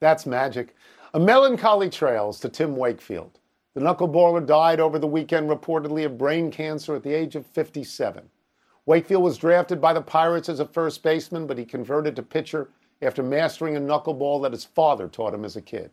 that's 0.00 0.26
magic. 0.26 0.74
A 1.14 1.20
melancholy 1.20 1.90
trails 1.90 2.40
to 2.40 2.48
Tim 2.48 2.76
Wakefield. 2.76 3.38
The 3.76 3.82
knuckleballer 3.82 4.46
died 4.46 4.80
over 4.80 4.98
the 4.98 5.06
weekend 5.06 5.50
reportedly 5.50 6.06
of 6.06 6.16
brain 6.16 6.50
cancer 6.50 6.94
at 6.94 7.02
the 7.02 7.12
age 7.12 7.36
of 7.36 7.44
57. 7.44 8.26
Wakefield 8.86 9.22
was 9.22 9.36
drafted 9.36 9.82
by 9.82 9.92
the 9.92 10.00
Pirates 10.00 10.48
as 10.48 10.60
a 10.60 10.64
first 10.64 11.02
baseman, 11.02 11.46
but 11.46 11.58
he 11.58 11.66
converted 11.66 12.16
to 12.16 12.22
pitcher 12.22 12.70
after 13.02 13.22
mastering 13.22 13.76
a 13.76 13.80
knuckleball 13.80 14.40
that 14.40 14.52
his 14.52 14.64
father 14.64 15.08
taught 15.08 15.34
him 15.34 15.44
as 15.44 15.56
a 15.56 15.60
kid. 15.60 15.90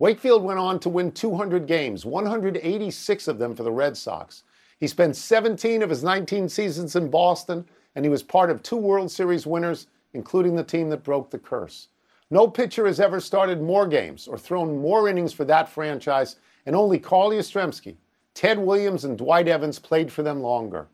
Wakefield 0.00 0.42
went 0.42 0.58
on 0.58 0.80
to 0.80 0.88
win 0.88 1.12
200 1.12 1.68
games, 1.68 2.04
186 2.04 3.28
of 3.28 3.38
them 3.38 3.54
for 3.54 3.62
the 3.62 3.70
Red 3.70 3.96
Sox. 3.96 4.42
He 4.80 4.88
spent 4.88 5.14
17 5.14 5.82
of 5.82 5.90
his 5.90 6.02
19 6.02 6.48
seasons 6.48 6.96
in 6.96 7.10
Boston, 7.10 7.64
and 7.94 8.04
he 8.04 8.08
was 8.08 8.24
part 8.24 8.50
of 8.50 8.60
two 8.60 8.76
World 8.76 9.08
Series 9.08 9.46
winners, 9.46 9.86
including 10.14 10.56
the 10.56 10.64
team 10.64 10.90
that 10.90 11.04
broke 11.04 11.30
the 11.30 11.38
curse. 11.38 11.90
No 12.28 12.48
pitcher 12.48 12.86
has 12.86 12.98
ever 12.98 13.20
started 13.20 13.62
more 13.62 13.86
games 13.86 14.26
or 14.26 14.36
thrown 14.36 14.80
more 14.80 15.08
innings 15.08 15.32
for 15.32 15.44
that 15.44 15.68
franchise, 15.68 16.34
and 16.66 16.76
only 16.76 16.98
Carl 16.98 17.30
Yastrzemski, 17.30 17.96
Ted 18.34 18.58
Williams, 18.58 19.04
and 19.04 19.18
Dwight 19.18 19.48
Evans 19.48 19.78
played 19.78 20.12
for 20.12 20.22
them 20.22 20.40
longer. 20.40 20.86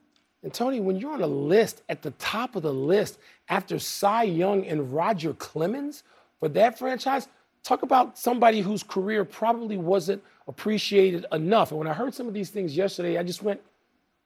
And 0.43 0.53
Tony, 0.53 0.81
when 0.81 0.97
you're 0.97 1.13
on 1.13 1.23
a 1.23 1.27
list 1.27 1.83
at 1.89 2.03
the 2.03 2.13
top 2.13 2.57
of 2.57 2.63
the 2.63 2.73
list 2.73 3.19
after 3.49 3.79
Cy 3.79 4.25
Young 4.25 4.65
and 4.67 4.93
Roger 4.93 5.35
Clemens 5.35 6.05
for 6.39 6.49
that 6.51 6.79
franchise, 6.79 7.29
talk 7.63 7.83
about 7.83 8.17
somebody 8.17 8.61
whose 8.61 8.83
career 8.83 9.25
probably 9.25 9.77
wasn't 9.77 10.23
appreciated 10.47 11.27
enough. 11.33 11.73
And 11.73 11.79
when 11.79 11.89
I 11.89 11.93
heard 11.93 12.15
some 12.15 12.29
of 12.29 12.35
these 12.35 12.51
things 12.51 12.77
yesterday, 12.77 13.19
I 13.19 13.25
just 13.25 13.43
went, 13.43 13.61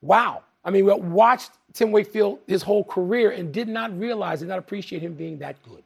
wow. 0.02 0.42
I 0.62 0.70
mean, 0.70 0.84
we 0.84 0.92
watched 0.92 1.52
Tim 1.72 1.90
Wakefield 1.90 2.40
his 2.46 2.62
whole 2.62 2.84
career 2.84 3.30
and 3.30 3.50
did 3.50 3.66
not 3.68 3.98
realize, 3.98 4.40
did 4.40 4.48
not 4.48 4.58
appreciate 4.58 5.00
him 5.00 5.14
being 5.14 5.38
that 5.38 5.56
good. 5.62 5.82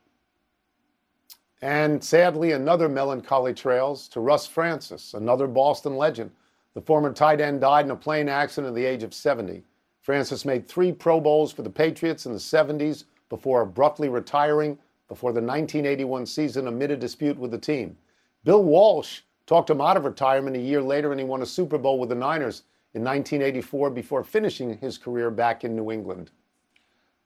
And 1.65 2.05
sadly, 2.05 2.53
another 2.53 2.91
melancholy 2.91 3.55
trails 3.55 4.07
to 4.09 4.21
Russ 4.21 4.47
Francis, 4.47 5.15
another 5.15 5.47
Boston 5.47 5.97
legend. 5.97 6.31
The 6.75 6.83
former 6.83 7.11
tight 7.11 7.41
end 7.41 7.63
died 7.63 7.87
in 7.87 7.91
a 7.91 7.97
plane 7.97 8.29
accident 8.29 8.69
at 8.69 8.75
the 8.75 8.85
age 8.85 9.03
of 9.03 9.15
70. 9.15 9.65
Francis 10.03 10.45
made 10.45 10.69
three 10.69 10.93
Pro 10.93 11.21
Bowls 11.21 11.55
for 11.55 11.63
the 11.63 11.71
Patriots 11.71 12.27
in 12.27 12.33
the 12.33 12.39
70s 12.39 13.05
before 13.31 13.63
abruptly 13.63 14.11
retiring 14.11 14.77
before 15.09 15.33
the 15.33 15.41
1981 15.41 16.27
season 16.27 16.67
amid 16.67 16.91
a 16.91 16.99
dispute 16.99 17.39
with 17.39 17.51
the 17.51 17.57
team. 17.57 17.97
Bill 18.45 18.63
Walsh 18.63 19.23
talked 19.47 19.71
him 19.71 19.81
out 19.81 19.97
of 19.97 20.05
retirement 20.05 20.57
a 20.57 20.61
year 20.61 20.83
later, 20.83 21.13
and 21.13 21.21
he 21.21 21.25
won 21.25 21.41
a 21.41 21.47
Super 21.47 21.79
Bowl 21.79 21.99
with 21.99 22.11
the 22.11 22.15
Niners 22.15 22.65
in 22.93 23.03
1984 23.03 23.89
before 23.89 24.23
finishing 24.23 24.77
his 24.77 24.99
career 24.99 25.31
back 25.31 25.65
in 25.65 25.75
New 25.75 25.91
England. 25.91 26.31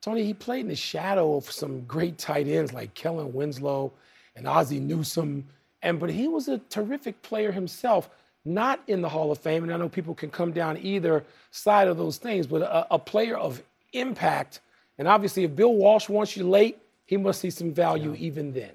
Tony, 0.01 0.23
he 0.23 0.33
played 0.33 0.61
in 0.61 0.69
the 0.69 0.77
shadow 0.77 1.35
of 1.35 1.51
some 1.51 1.81
great 1.87 2.19
tight 2.19 2.47
ends 2.47 2.73
like 2.73 2.95
Kellen 2.95 3.33
Winslow 3.33 3.93
and 4.39 4.47
Ozzie 4.47 4.81
Newsome, 4.81 5.45
and 5.83 6.01
but 6.01 6.09
he 6.09 6.29
was 6.29 6.49
a 6.49 6.59
terrific 6.71 7.21
player 7.23 7.53
himself 7.53 8.09
not 8.45 8.81
in 8.87 9.03
the 9.03 9.09
Hall 9.09 9.31
of 9.31 9.39
Fame, 9.39 9.65
and 9.65 9.73
I 9.73 9.77
know 9.77 9.89
people 9.89 10.15
can 10.15 10.31
come 10.31 10.53
down 10.53 10.79
either 10.79 11.25
side 11.51 11.89
of 11.89 11.99
those 11.99 12.17
things, 12.17 12.47
but 12.47 12.63
a, 12.63 12.95
a 12.95 12.99
player 12.99 13.37
of 13.37 13.63
impact. 13.93 14.61
And 14.97 15.07
obviously, 15.07 15.45
if 15.45 15.55
Bill 15.55 15.75
Walsh 15.75 16.09
wants 16.09 16.37
you 16.37 16.49
late, 16.49 16.79
he 17.05 17.17
must 17.17 17.41
see 17.41 17.51
some 17.51 17.73
value 17.73 18.13
yeah. 18.13 18.27
even 18.27 18.53
then. 18.53 18.71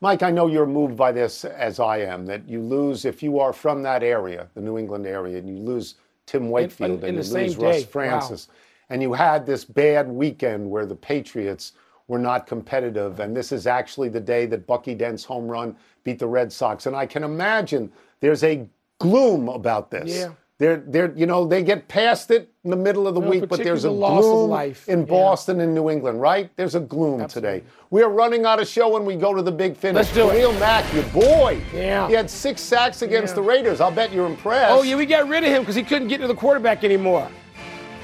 Mike, 0.00 0.22
I 0.22 0.30
know 0.30 0.48
you're 0.48 0.66
moved 0.66 0.96
by 0.96 1.12
this 1.12 1.44
as 1.44 1.80
I 1.80 1.98
am, 1.98 2.26
that 2.26 2.46
you 2.46 2.60
lose, 2.60 3.04
if 3.04 3.22
you 3.22 3.38
are 3.38 3.52
from 3.52 3.82
that 3.84 4.02
area, 4.02 4.48
the 4.54 4.60
New 4.60 4.76
England 4.76 5.06
area, 5.06 5.38
and 5.38 5.48
you 5.48 5.56
lose 5.56 5.94
Tim 6.26 6.50
Wakefield 6.50 7.02
in, 7.02 7.08
in, 7.10 7.14
in 7.14 7.20
and 7.20 7.26
you 7.26 7.34
lose 7.34 7.56
day. 7.56 7.66
Russ 7.66 7.84
Francis, 7.84 8.48
wow. 8.48 8.54
and 8.90 9.00
you 9.00 9.12
had 9.14 9.46
this 9.46 9.64
bad 9.64 10.08
weekend 10.08 10.68
where 10.68 10.84
the 10.84 10.96
Patriots 10.96 11.72
were 12.08 12.18
not 12.18 12.46
competitive, 12.46 13.20
and 13.20 13.36
this 13.36 13.50
is 13.52 13.66
actually 13.66 14.08
the 14.08 14.20
day 14.20 14.46
that 14.46 14.66
Bucky 14.66 14.94
Dent's 14.94 15.24
home 15.24 15.48
run 15.48 15.76
beat 16.04 16.18
the 16.18 16.26
Red 16.26 16.52
Sox. 16.52 16.86
And 16.86 16.94
I 16.94 17.06
can 17.06 17.24
imagine 17.24 17.90
there's 18.20 18.44
a 18.44 18.68
gloom 18.98 19.48
about 19.48 19.90
this. 19.90 20.10
Yeah. 20.10 20.32
They're, 20.58 20.76
they're, 20.86 21.12
you 21.16 21.26
know, 21.26 21.44
they 21.46 21.64
get 21.64 21.88
past 21.88 22.30
it 22.30 22.48
in 22.62 22.70
the 22.70 22.76
middle 22.76 23.08
of 23.08 23.14
the 23.16 23.20
no, 23.20 23.28
week, 23.28 23.48
but 23.48 23.58
there's 23.64 23.84
a 23.84 23.88
the 23.88 23.94
gloom 23.94 24.50
life. 24.50 24.88
in 24.88 25.00
yeah. 25.00 25.06
Boston 25.06 25.60
and 25.60 25.74
New 25.74 25.90
England, 25.90 26.20
right? 26.20 26.48
There's 26.56 26.76
a 26.76 26.80
gloom 26.80 27.20
Absolutely. 27.22 27.60
today. 27.60 27.66
We 27.90 28.02
are 28.02 28.08
running 28.08 28.44
out 28.44 28.60
of 28.60 28.68
show 28.68 28.88
when 28.88 29.04
we 29.04 29.16
go 29.16 29.34
to 29.34 29.42
the 29.42 29.50
big 29.50 29.76
finish. 29.76 29.96
Let's 29.96 30.14
do 30.14 30.30
Khalil 30.30 30.52
it. 30.52 30.60
Mack, 30.60 30.94
your 30.94 31.02
boy. 31.04 31.60
Yeah. 31.74 32.06
He 32.06 32.14
had 32.14 32.30
six 32.30 32.60
sacks 32.60 33.02
against 33.02 33.32
Yeah. 33.32 33.36
the 33.36 33.42
Raiders. 33.42 33.80
I'll 33.80 33.90
bet 33.90 34.12
you're 34.12 34.26
impressed. 34.26 34.70
Oh, 34.72 34.82
yeah, 34.82 34.94
we 34.94 35.06
got 35.06 35.28
rid 35.28 35.42
of 35.42 35.50
him 35.50 35.62
because 35.62 35.74
he 35.74 35.82
couldn't 35.82 36.06
get 36.08 36.20
to 36.20 36.28
the 36.28 36.34
quarterback 36.36 36.84
anymore. 36.84 37.28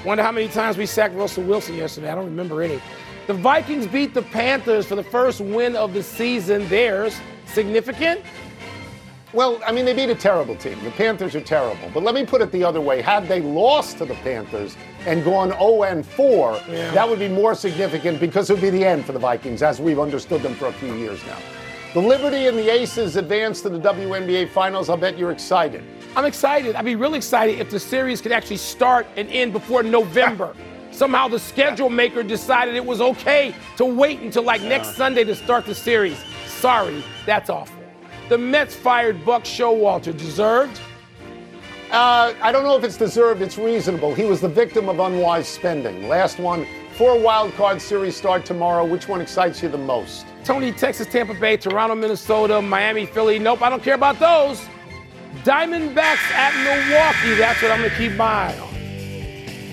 Wonder 0.03 0.23
how 0.23 0.31
many 0.31 0.49
times 0.49 0.77
we 0.77 0.85
sacked 0.85 1.15
Russell 1.15 1.43
Wilson 1.43 1.75
yesterday. 1.75 2.09
I 2.11 2.15
don't 2.15 2.25
remember 2.25 2.61
any. 2.61 2.81
The 3.27 3.33
Vikings 3.33 3.87
beat 3.87 4.13
the 4.13 4.21
Panthers 4.23 4.85
for 4.87 4.95
the 4.95 5.03
first 5.03 5.41
win 5.41 5.75
of 5.75 5.93
the 5.93 6.03
season. 6.03 6.67
Theirs 6.67 7.19
significant. 7.45 8.21
Well, 9.33 9.61
I 9.65 9.71
mean, 9.71 9.85
they 9.85 9.93
beat 9.93 10.09
a 10.09 10.15
terrible 10.15 10.55
team. 10.55 10.83
The 10.83 10.91
Panthers 10.91 11.35
are 11.35 11.41
terrible. 11.41 11.89
But 11.93 12.03
let 12.03 12.13
me 12.15 12.25
put 12.25 12.41
it 12.41 12.51
the 12.51 12.63
other 12.65 12.81
way. 12.81 13.01
Had 13.01 13.27
they 13.29 13.39
lost 13.39 13.97
to 13.99 14.05
the 14.05 14.15
Panthers 14.15 14.75
and 15.05 15.23
gone 15.23 15.51
0 15.51 15.83
and 15.83 16.05
4, 16.05 16.59
Yeah. 16.69 16.91
that 16.91 17.07
would 17.07 17.19
be 17.19 17.29
more 17.29 17.55
significant 17.55 18.19
because 18.19 18.49
it 18.49 18.53
would 18.53 18.61
be 18.61 18.69
the 18.71 18.83
end 18.83 19.05
for 19.05 19.13
the 19.13 19.19
Vikings 19.19 19.61
as 19.63 19.79
we've 19.79 19.99
understood 19.99 20.41
them 20.41 20.53
for 20.55 20.67
a 20.67 20.73
few 20.73 20.93
years 20.95 21.19
now. 21.25 21.37
The 21.93 22.01
Liberty 22.01 22.47
and 22.47 22.57
the 22.57 22.69
Aces 22.69 23.15
advance 23.15 23.61
to 23.61 23.69
the 23.69 23.79
WNBA 23.79 24.49
Finals. 24.49 24.89
I'll 24.89 24.97
bet 24.97 25.17
you're 25.17 25.31
excited. 25.31 25.83
I'm 26.15 26.25
excited. 26.25 26.75
I'd 26.75 26.83
be 26.85 26.95
really 26.95 27.17
excited 27.17 27.59
if 27.59 27.69
the 27.69 27.79
series 27.79 28.19
could 28.19 28.31
actually 28.33 28.57
start 28.57 29.07
and 29.15 29.29
end 29.29 29.53
before 29.53 29.83
November. 29.83 30.53
Somehow 30.91 31.27
the 31.27 31.39
schedule 31.39 31.89
maker 31.89 32.21
decided 32.21 32.75
it 32.75 32.85
was 32.85 33.01
okay 33.01 33.55
to 33.77 33.85
wait 33.85 34.19
until 34.19 34.43
like 34.43 34.61
next 34.61 34.95
Sunday 34.95 35.23
to 35.23 35.35
start 35.35 35.65
the 35.65 35.75
series. 35.75 36.21
Sorry, 36.45 37.03
that's 37.25 37.49
awful. 37.49 37.81
The 38.29 38.37
Mets 38.37 38.75
fired 38.75 39.25
Buck 39.25 39.43
Showalter. 39.43 40.15
Deserved? 40.15 40.79
Uh, 41.91 42.33
I 42.41 42.51
don't 42.51 42.63
know 42.63 42.77
if 42.77 42.83
it's 42.83 42.97
deserved. 42.97 43.41
It's 43.41 43.57
reasonable. 43.57 44.13
He 44.13 44.23
was 44.23 44.39
the 44.39 44.47
victim 44.47 44.87
of 44.87 44.99
unwise 44.99 45.47
spending. 45.47 46.07
Last 46.07 46.39
one, 46.39 46.65
four 46.95 47.19
wild 47.19 47.53
card 47.55 47.81
series 47.81 48.15
start 48.15 48.45
tomorrow. 48.45 48.85
Which 48.85 49.07
one 49.07 49.19
excites 49.19 49.61
you 49.61 49.69
the 49.69 49.77
most? 49.77 50.25
Tony, 50.43 50.71
Texas, 50.71 51.07
Tampa 51.07 51.33
Bay, 51.33 51.57
Toronto, 51.57 51.95
Minnesota, 51.95 52.61
Miami, 52.61 53.05
Philly. 53.05 53.39
Nope, 53.39 53.61
I 53.61 53.69
don't 53.69 53.83
care 53.83 53.95
about 53.95 54.19
those. 54.19 54.61
Diamondbacks 55.43 56.31
at 56.31 56.53
Milwaukee. 56.63 57.37
That's 57.37 57.61
what 57.61 57.71
I'm 57.71 57.79
going 57.79 57.91
to 57.91 57.97
keep 57.97 58.13
my 58.13 58.25
eye 58.25 58.59
on. 58.59 58.70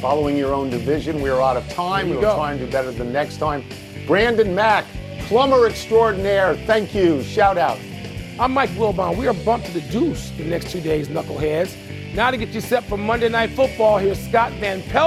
Following 0.00 0.36
your 0.36 0.54
own 0.54 0.70
division, 0.70 1.20
we 1.20 1.28
are 1.28 1.42
out 1.42 1.56
of 1.56 1.68
time. 1.70 2.10
We'll 2.10 2.20
go. 2.20 2.36
try 2.36 2.52
and 2.52 2.60
do 2.60 2.70
better 2.70 2.92
the 2.92 3.02
next 3.02 3.38
time. 3.38 3.64
Brandon 4.06 4.54
Mack, 4.54 4.84
plumber 5.22 5.66
extraordinaire. 5.66 6.54
Thank 6.66 6.94
you. 6.94 7.20
Shout 7.24 7.58
out. 7.58 7.80
I'm 8.38 8.52
Mike 8.52 8.70
Wilbon. 8.70 9.16
We 9.16 9.26
are 9.26 9.34
bumped 9.34 9.66
to 9.66 9.72
the 9.72 9.80
deuce 9.90 10.30
the 10.30 10.44
next 10.44 10.70
two 10.70 10.80
days, 10.80 11.08
knuckleheads. 11.08 11.74
Now 12.14 12.30
to 12.30 12.36
get 12.36 12.50
you 12.50 12.60
set 12.60 12.84
for 12.84 12.96
Monday 12.96 13.28
Night 13.28 13.50
Football, 13.50 13.98
here's 13.98 14.20
Scott 14.28 14.52
Van 14.52 14.82
Pelt. 14.82 15.06